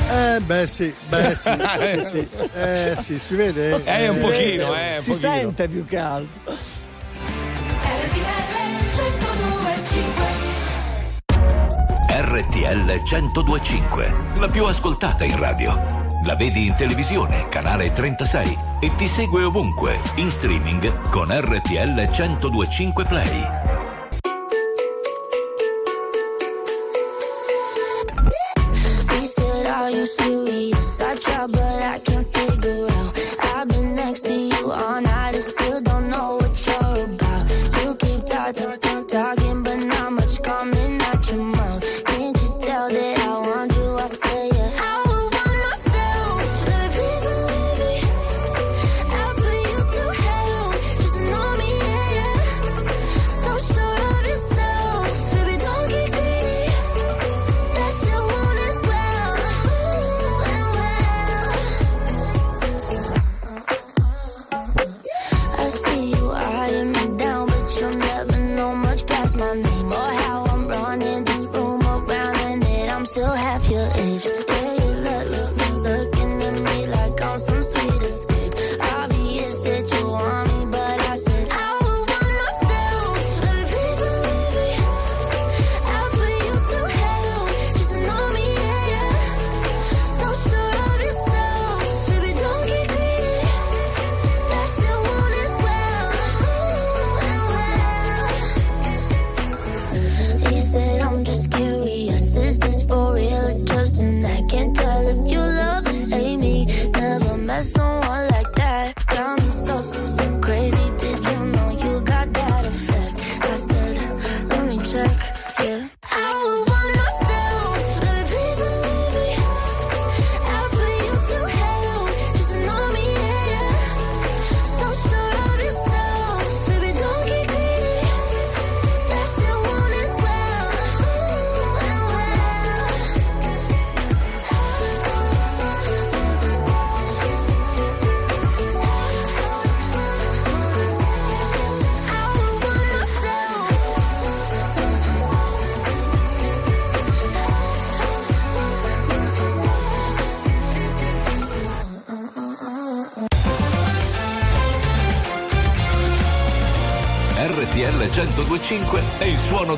[0.10, 1.50] Eh beh sì, beh sì,
[2.04, 2.28] sì, sì.
[2.56, 3.82] Eh sì, si vede?
[3.86, 5.34] Eh, un Si pochino, vede, eh, un si pochino.
[5.38, 6.54] sente più che altro.
[12.14, 16.10] RTL 1025, la più ascoltata in radio.
[16.26, 23.04] La vedi in televisione, canale 36 e ti segue ovunque, in streaming con RTL 1025
[23.06, 23.61] Play.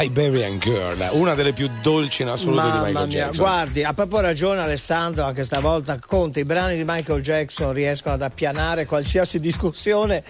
[0.00, 3.44] Liberian Girl, una delle più dolci in assoluto di Mamma Michael mia, Jackson.
[3.44, 8.22] guardi, ha proprio ragione Alessandro, anche stavolta conta i brani di Michael Jackson riescono ad
[8.22, 10.24] appianare qualsiasi discussione.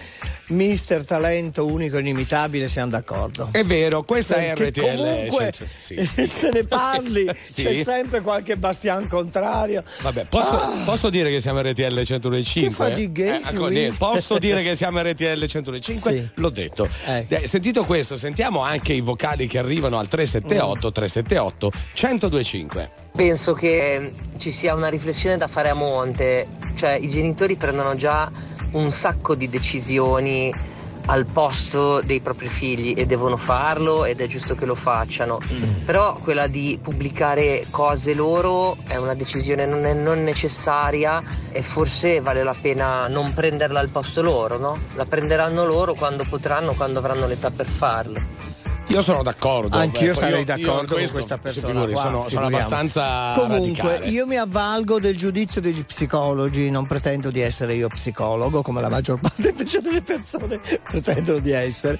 [0.51, 3.49] Mister talento unico e inimitabile, siamo d'accordo.
[3.51, 4.95] È vero, questa è Perché RTL.
[4.97, 6.05] comunque cioè, sì.
[6.27, 7.63] se ne parli, Sì.
[7.63, 9.83] c'è sempre qualche bastian contrario.
[10.01, 12.61] Vabbè, posso, posso dire che siamo RTL 105?
[12.61, 12.67] Ah.
[12.67, 16.11] Che fa di gay, ecco, niente, posso dire che siamo RTL 105?
[16.11, 16.29] Sì.
[16.35, 16.87] L'ho detto.
[17.05, 17.35] Ecco.
[17.35, 22.89] Eh, sentito questo, sentiamo anche i vocali che arrivano al 378 378 1025.
[23.13, 27.95] Penso che eh, ci sia una riflessione da fare a monte, cioè i genitori prendono
[27.95, 28.31] già
[28.71, 30.53] un sacco di decisioni
[31.07, 35.39] al posto dei propri figli e devono farlo ed è giusto che lo facciano.
[35.83, 41.21] Però quella di pubblicare cose loro è una decisione non, è- non necessaria
[41.51, 44.77] e forse vale la pena non prenderla al posto loro, no?
[44.93, 48.50] La prenderanno loro quando potranno, quando avranno l'età per farlo.
[48.91, 49.77] Io sono d'accordo.
[49.77, 51.67] Anch'io Ecco, sarei d'accordo io con questo, questa persona.
[51.67, 54.11] figuri, qua, sono, sono abbastanza Comunque, radicale.
[54.11, 58.89] io mi avvalgo del giudizio degli psicologi, non pretendo di essere io psicologo, come la
[58.89, 61.99] maggior parte invece delle persone pretendono di essere.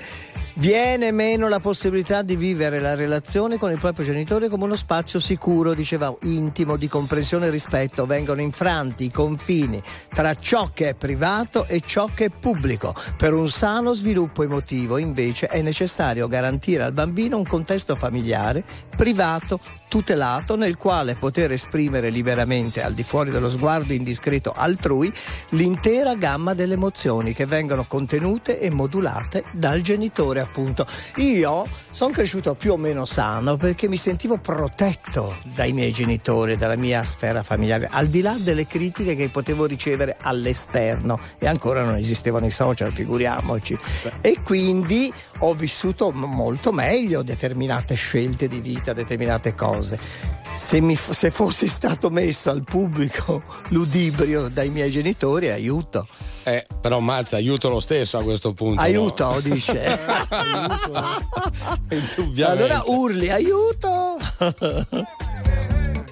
[0.61, 5.19] Viene meno la possibilità di vivere la relazione con il proprio genitore come uno spazio
[5.19, 8.05] sicuro, diceva, intimo, di comprensione e rispetto.
[8.05, 12.93] Vengono infranti i confini tra ciò che è privato e ciò che è pubblico.
[13.17, 18.63] Per un sano sviluppo emotivo, invece, è necessario garantire al bambino un contesto familiare,
[18.95, 19.59] privato,
[19.91, 25.11] tutelato nel quale poter esprimere liberamente, al di fuori dello sguardo indiscreto altrui,
[25.49, 30.87] l'intera gamma delle emozioni che vengono contenute e modulate dal genitore, appunto.
[31.17, 36.77] Io sono cresciuto più o meno sano perché mi sentivo protetto dai miei genitori, dalla
[36.77, 41.97] mia sfera familiare, al di là delle critiche che potevo ricevere all'esterno e ancora non
[41.97, 43.77] esistevano i social, figuriamoci.
[44.21, 49.99] E quindi ho vissuto molto meglio determinate scelte di vita, determinate cose cose.
[50.55, 56.07] Se, mi, se, fossi stato messo al pubblico ludibrio dai miei genitori, aiuto.
[56.43, 58.81] Eh, però mazza, aiuto lo stesso a questo punto.
[58.81, 59.39] Aiuto, no?
[59.39, 59.99] dice.
[61.89, 62.45] aiuto.
[62.45, 64.17] Allora urli, aiuto.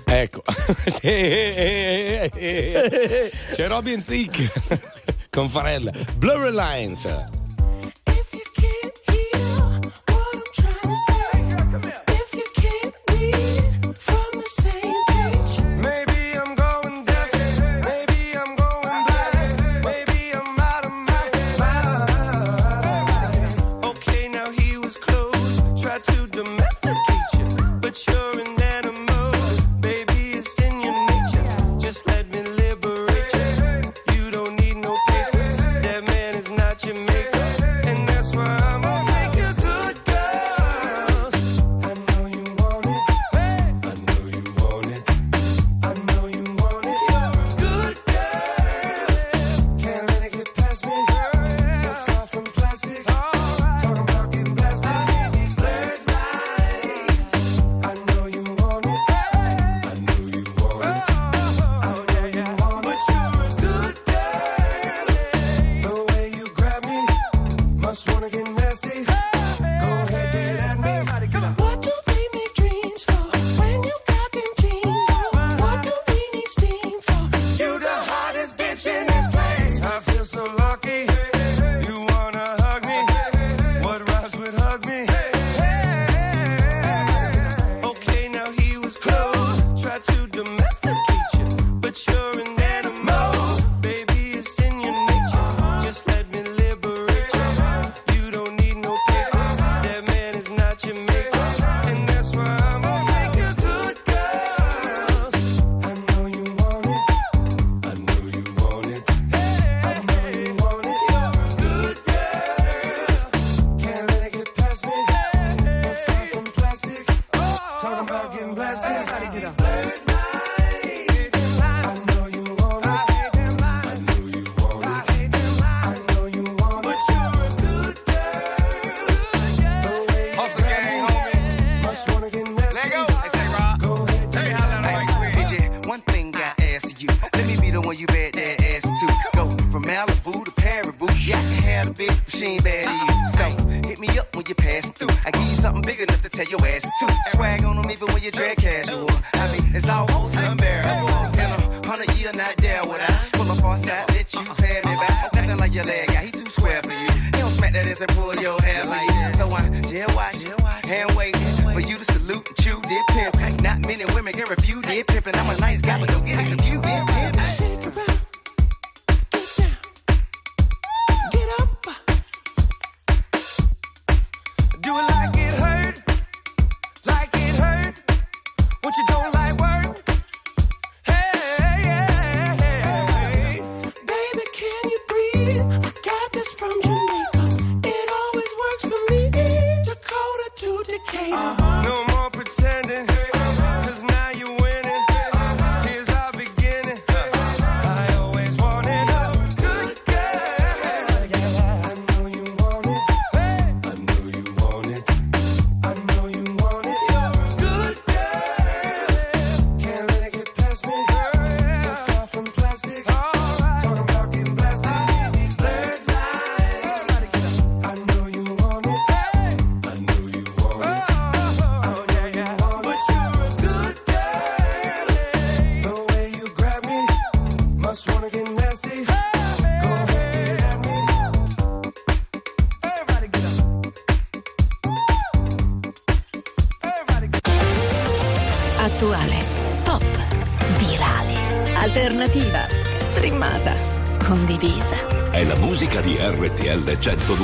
[0.05, 0.41] ecco.
[1.01, 4.51] Eh, eh, eh, C'è Robin Thicke
[5.29, 5.91] con Farella.
[6.17, 7.07] Blurry Lines.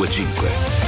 [0.08, 0.86] 1025.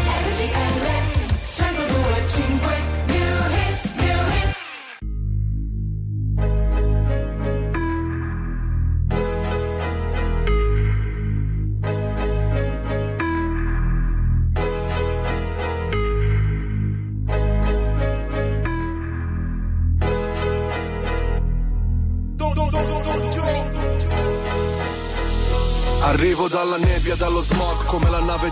[26.08, 28.50] Arrivo dalla nebbia, dallo smog, come la nave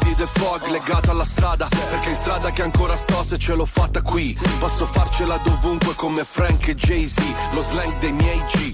[0.58, 4.38] Fog, legata alla strada, perché in strada che ancora sto se ce l'ho fatta qui.
[4.60, 7.18] Posso farcela dovunque come Frank e Jay-Z,
[7.54, 8.74] lo slang dei miei G,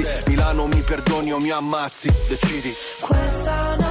[0.27, 2.73] Milano mi perdoni o mi ammazzi, decidi.
[2.99, 3.90] Questa notte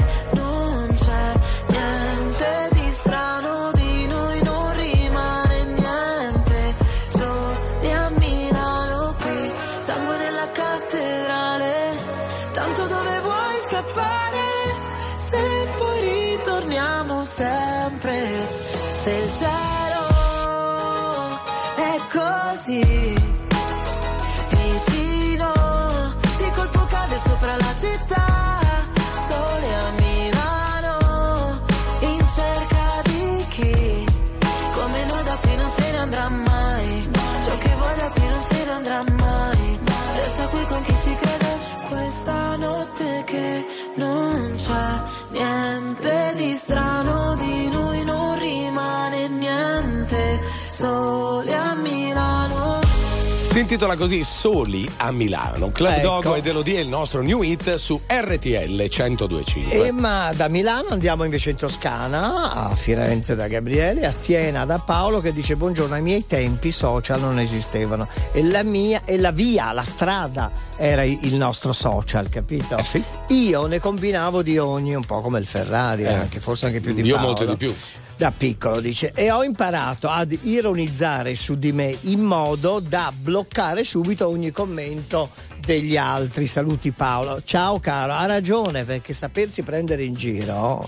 [53.71, 55.69] intitola così Soli a Milano.
[55.69, 56.01] Club Ecco.
[56.01, 59.85] Dogo ed Elodie il nostro new hit su RTL 1025.
[59.85, 64.77] E ma da Milano andiamo invece in Toscana, a Firenze da Gabriele, a Siena da
[64.77, 69.31] Paolo che dice buongiorno, ai miei tempi social non esistevano e la mia e la
[69.31, 72.75] via, la strada era il nostro social, capito?
[72.75, 76.11] Eh Io ne combinavo di ogni, un po' come il Ferrari, Eh.
[76.11, 77.27] anche, forse anche più di Io Paolo.
[77.29, 77.73] molto di più.
[78.21, 83.83] Da piccolo dice e ho imparato ad ironizzare su di me in modo da bloccare
[83.83, 85.31] subito ogni commento
[85.65, 86.45] degli altri.
[86.45, 87.41] Saluti Paolo.
[87.43, 90.85] Ciao caro, ha ragione perché sapersi prendere in giro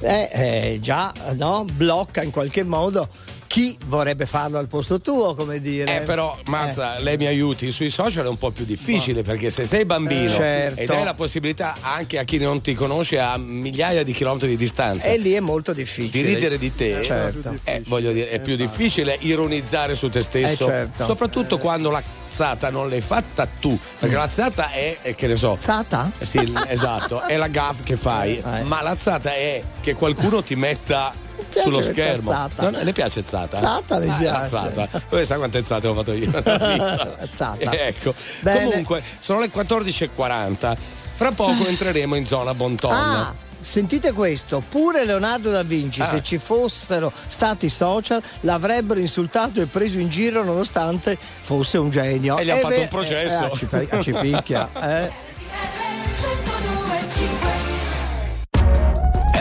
[0.00, 1.64] eh, eh, già no?
[1.72, 3.08] blocca in qualche modo
[3.54, 5.98] chi vorrebbe farlo al posto tuo, come dire.
[5.98, 7.02] Eh, però, Mazza, Eh.
[7.04, 10.36] lei mi aiuti sui social è un po' più difficile perché se sei bambino Eh,
[10.36, 10.80] certo.
[10.80, 14.56] e dai la possibilità anche a chi non ti conosce a migliaia di chilometri di
[14.56, 16.26] distanza E lì è molto di difficile.
[16.34, 17.54] ridere di te, Certo.
[17.62, 21.04] eh, voglio dire, è più difficile ironizzare su te stesso, Eh, certo.
[21.04, 25.36] soprattutto quando la cazzata non l'hai fatta tu, perché la cazzata è, è, che ne
[25.36, 26.10] so, Zata?
[26.22, 30.56] sì, l- esatto, è la gaff che fai, ma la cazzata è che qualcuno ti
[30.56, 31.22] metta
[31.62, 32.30] sullo schermo.
[32.30, 32.70] zata.
[32.70, 33.60] Non- le piace Zata?
[33.60, 34.48] Zata mi Ah, piace.
[34.48, 34.88] Zata.
[35.08, 36.30] Voi sai quante zate ho fatto io?
[37.32, 37.56] Zata.
[37.72, 38.14] ecco.
[38.40, 38.64] Bene.
[38.68, 40.76] Comunque, sono le 14.40.
[41.14, 42.90] Fra poco entreremo in zona Bonton.
[42.92, 46.08] Ah, sentite questo, pure Leonardo da Vinci, Ah.
[46.10, 52.36] se ci fossero stati social, l'avrebbero insultato e preso in giro nonostante fosse un genio.
[52.36, 53.50] E gli han Eh fatto beh, un processo.
[53.70, 54.68] eh, eh, ci picchia.
[54.82, 55.12] eh.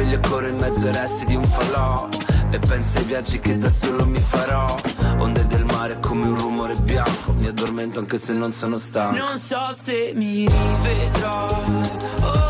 [0.00, 2.08] sveglio e corro in mezzo ai resti di un falò.
[2.50, 4.78] E penso ai viaggi che da solo mi farò.
[5.18, 7.32] Onde del mare come un rumore bianco.
[7.32, 9.16] Mi addormento anche se non sono stanco.
[9.16, 11.90] Non so se mi rivedrai,
[12.22, 12.49] ormai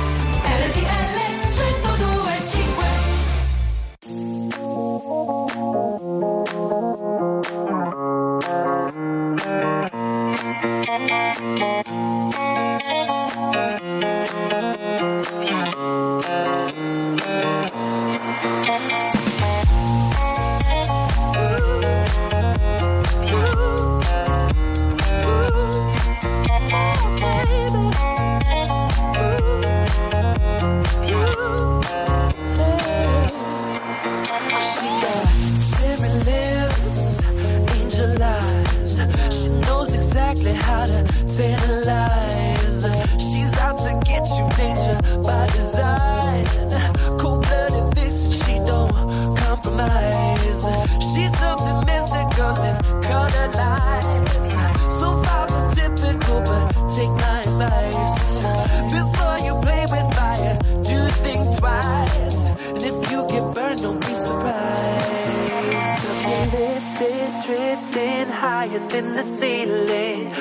[68.71, 70.31] Higher than the ceiling.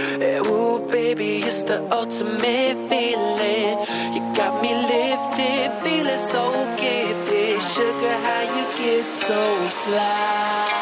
[0.46, 3.78] Ooh, baby, it's the ultimate feeling.
[4.14, 7.62] You got me lifted, feeling so gifted.
[7.74, 10.79] Sugar, how you get so fly?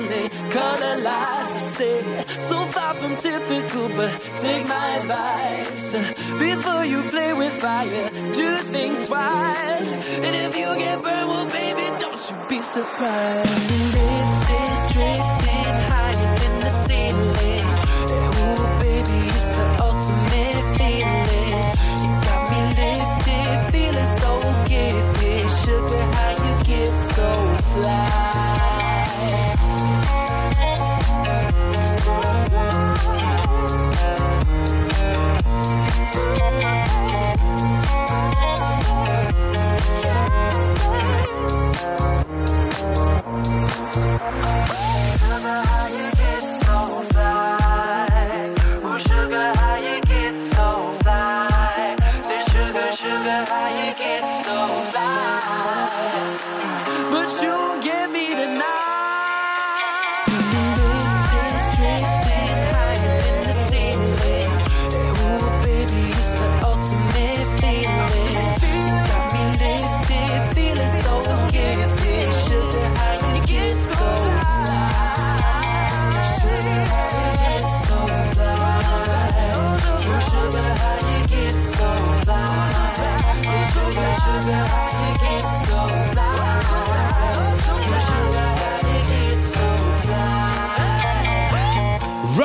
[0.00, 0.50] Mystical.
[0.50, 2.24] Color lights, I say.
[2.48, 4.10] So far from typical, but
[4.40, 5.92] take my advice.
[6.38, 9.92] Before you play with fire, do think twice.
[9.92, 13.50] And if you get burned, well, baby, don't you be surprised.
[13.94, 15.43] Lifted, drifting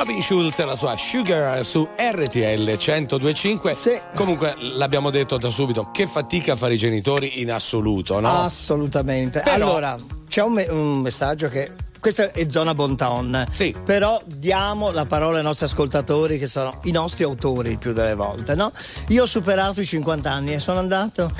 [0.00, 3.76] Robin Schulz e la sua Sugar su RTL 1025.
[4.14, 8.30] Comunque l'abbiamo detto da subito, che fatica fare i genitori in assoluto, no?
[8.30, 9.42] Assolutamente.
[9.44, 11.72] Però- Allora, c'è un, me- un messaggio che.
[12.00, 13.44] Questa è zona Bonton.
[13.52, 13.76] Sì.
[13.84, 18.14] Però diamo la parola ai nostri ascoltatori che sono i nostri autori il più delle
[18.14, 18.72] volte, no?
[19.08, 21.30] Io ho superato i 50 anni e sono andato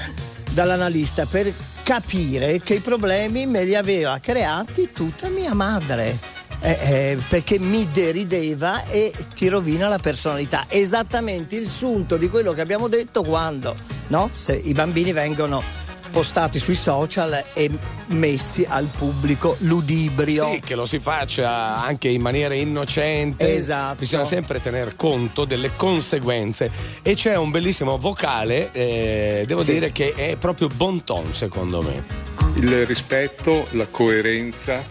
[0.51, 1.51] dall'analista per
[1.82, 6.40] capire che i problemi me li aveva creati tutta mia madre.
[6.62, 10.66] Eh, eh, perché mi derideva e ti rovina la personalità.
[10.69, 13.74] Esattamente il sunto di quello che abbiamo detto quando
[14.11, 14.28] no?
[14.32, 15.62] Se i bambini vengono
[16.11, 17.70] postati sui social e
[18.09, 20.51] messi al pubblico ludibrio.
[20.53, 23.55] Sì, che lo si faccia anche in maniera innocente.
[23.55, 24.01] Esatto.
[24.01, 26.70] Bisogna sempre tener conto delle conseguenze.
[27.03, 29.73] E c'è un bellissimo vocale, eh, devo Sì.
[29.73, 32.28] dire che è proprio bon ton, secondo me.
[32.57, 34.82] Il rispetto, la coerenza,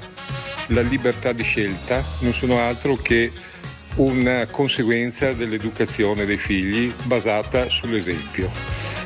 [0.70, 3.32] la libertà di scelta non sono altro che
[3.96, 8.50] una conseguenza dell'educazione dei figli basata sull'esempio.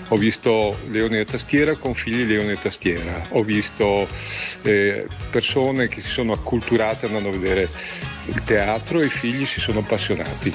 [0.09, 4.07] Ho visto leone e tastiera con figli leone e tastiera, ho visto
[4.61, 7.69] eh, persone che si sono acculturate andando a vedere
[8.25, 10.53] il teatro e i figli si sono appassionati.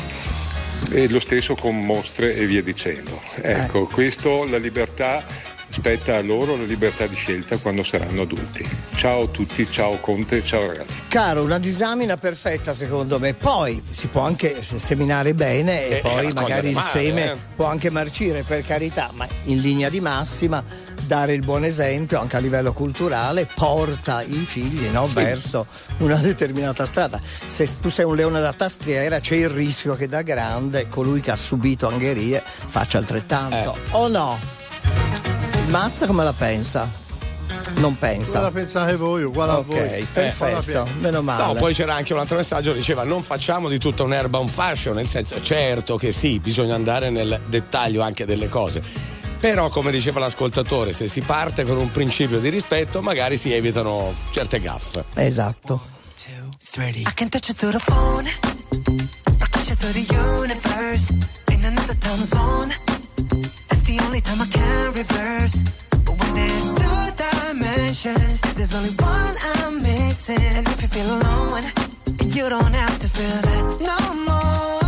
[0.93, 3.21] E lo stesso con mostre e via dicendo.
[3.41, 5.27] Ecco, questo la libertà
[5.71, 8.67] spetta a loro la libertà di scelta quando saranno adulti.
[8.97, 11.03] Ciao a tutti, ciao Conte, ciao ragazzi.
[11.09, 13.35] Caro, una disamina perfetta secondo me.
[13.35, 17.31] Poi si può anche se- seminare bene e Eh, poi raccogliere magari il male, seme
[17.33, 17.37] eh.
[17.55, 20.65] può anche marcire, per carità, ma in linea di massima
[21.05, 25.15] dare il buon esempio anche a livello culturale porta i figli no, Sì.
[25.15, 25.67] verso
[25.99, 27.21] una determinata strada.
[27.47, 31.31] Se tu sei un leone da tastiera c'è il rischio che da grande colui che
[31.31, 33.75] ha subito angherie faccia altrettanto.
[33.75, 33.79] Eh.
[33.93, 34.39] O no?
[35.69, 36.91] Mazza come la pensa?
[37.77, 38.33] Non pensa.
[38.33, 40.07] Come la pensate voi, uguale a Ok, voi.
[40.13, 41.45] perfetto, Eh, meno male.
[41.45, 44.49] No, poi c'era anche un altro messaggio che diceva non facciamo di tutta un'erba un
[44.49, 48.83] fascio, nel senso certo che sì, bisogna andare nel dettaglio anche delle cose.
[49.39, 54.13] Però, come diceva l'ascoltatore, se si parte con un principio di rispetto, magari si evitano
[54.33, 55.05] certe gaffe.
[55.15, 55.97] Esatto.
[56.77, 58.29] I can touch you through the phone,
[59.39, 61.13] rock you through the universe,
[61.51, 62.88] in another time zone.
[63.89, 65.63] The only time I can reverse.
[66.05, 70.43] But when there's two dimensions, there's only one I'm missing.
[70.43, 71.65] And if you feel alone,
[72.37, 74.88] you don't have to feel that no more.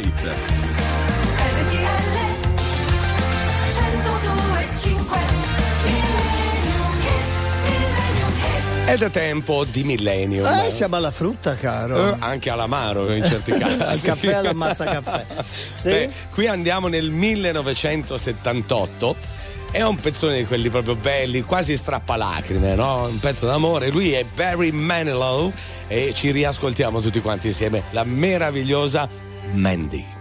[0.00, 0.36] The Flight.
[8.84, 10.46] È da tempo di Millennium.
[10.46, 12.14] Eh, siamo alla frutta, caro.
[12.14, 13.74] Eh, anche all'amaro in certi casi.
[13.98, 15.26] Il caffè all'ammazza caffè.
[15.66, 15.90] Sì?
[15.90, 19.36] Beh, qui andiamo nel 1978.
[19.70, 23.04] È un pezzone di quelli proprio belli, quasi strappalacrime, no?
[23.04, 23.90] Un pezzo d'amore.
[23.90, 25.52] Lui è Barry Manilow
[25.86, 27.82] e ci riascoltiamo tutti quanti insieme.
[27.90, 30.17] La meravigliosa Mandy.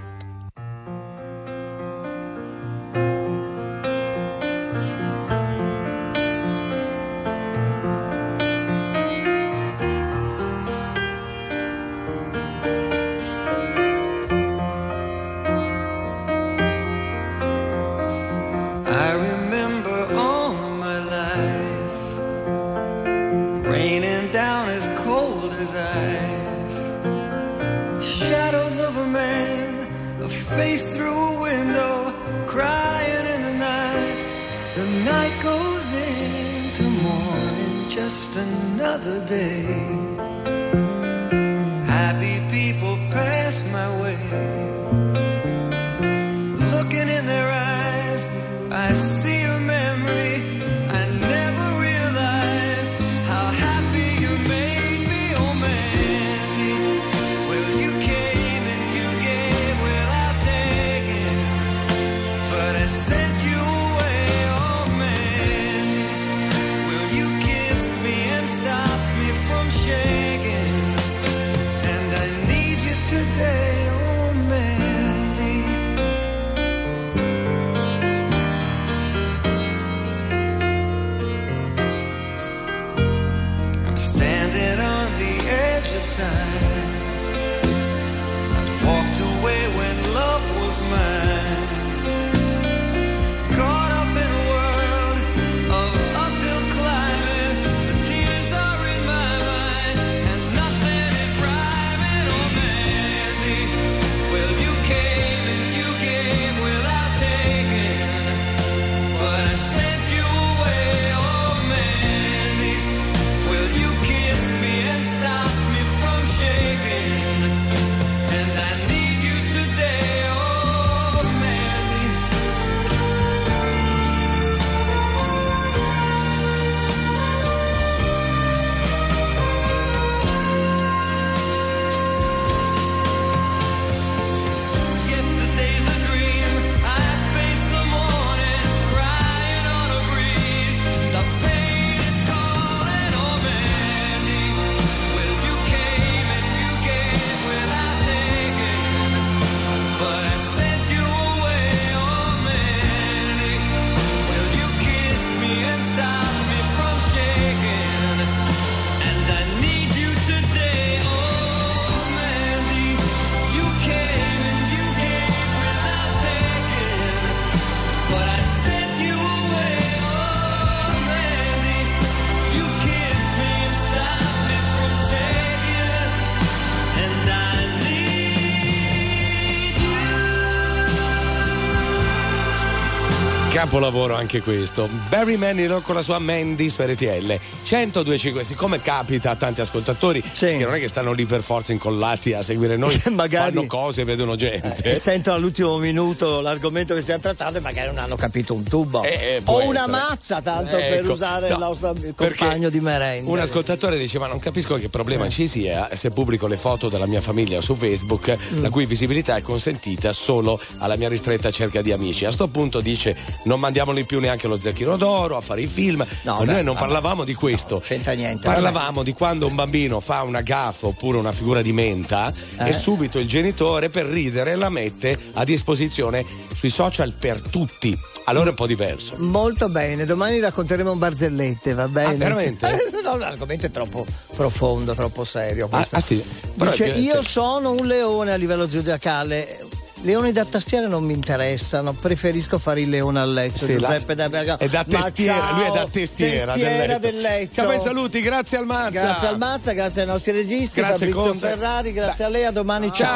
[183.71, 184.87] Capolavoro anche questo.
[185.09, 187.37] Barry Manilow con la sua Mandy su RTL
[187.69, 188.45] 1025.
[188.45, 192.41] Siccome capita a tanti ascoltatori che non è che stanno lì per forza incollati a
[192.41, 194.83] seguire noi, Magari- fanno cose, vedono gente.
[194.83, 199.03] E sentono all'ultimo minuto l'argomento che stiamo trattando e magari non hanno capito un tubo.
[199.03, 199.91] Eh, può o una essere.
[199.91, 203.29] mazza, tanto per Ecco, usare no, il nostro compagno di merenda.
[203.29, 205.29] Un ascoltatore dice: Ma non capisco che problema Eh.
[205.29, 208.61] ci sia se pubblico le foto della mia famiglia su Facebook, Mm.
[208.61, 212.23] la cui visibilità è consentita solo alla mia ristretta cerca di amici.
[212.23, 213.13] A sto punto dice:
[213.43, 216.05] Non mandiamoli più neanche allo Zecchino d'Oro a fare i film.
[216.23, 217.79] Ma beh, noi non parlavamo di questo.
[217.79, 218.43] c'entra niente.
[218.47, 222.69] Parlavamo di quando un bambino fa una gaffa oppure una figura di menta Eh.
[222.69, 226.25] e subito il genitore per ridere la mette a disposizione
[226.55, 227.97] sui social per tutti.
[228.25, 229.15] Allora è un po' diverso.
[229.19, 232.13] Molto bene, domani racconteremo barzellette, va bene?
[232.13, 232.85] Ah, veramente?
[233.07, 234.05] No, l'argomento è troppo
[234.35, 235.69] profondo, troppo serio.
[235.71, 236.21] Ah, ah, sì.
[236.55, 239.66] Dice, io cioè- sono un leone a livello zodiacale.
[240.07, 243.65] Leoni da tastiera non mi interessano, preferisco fare il leone a letto.
[243.65, 244.57] Sì, la- Giuseppe da Bergamo.
[244.57, 247.39] È da testiera, ciao, lui è da testiera, testiera del del letto.
[247.39, 247.53] letto.
[247.55, 248.89] Ciao, bei saluti, grazie al Mazza.
[249.01, 251.47] Grazie al Mazza, grazie ai nostri registi, Grazie, Fabrizio Conte.
[251.49, 253.15] Ferrari, grazie a lei, a domani, ciao.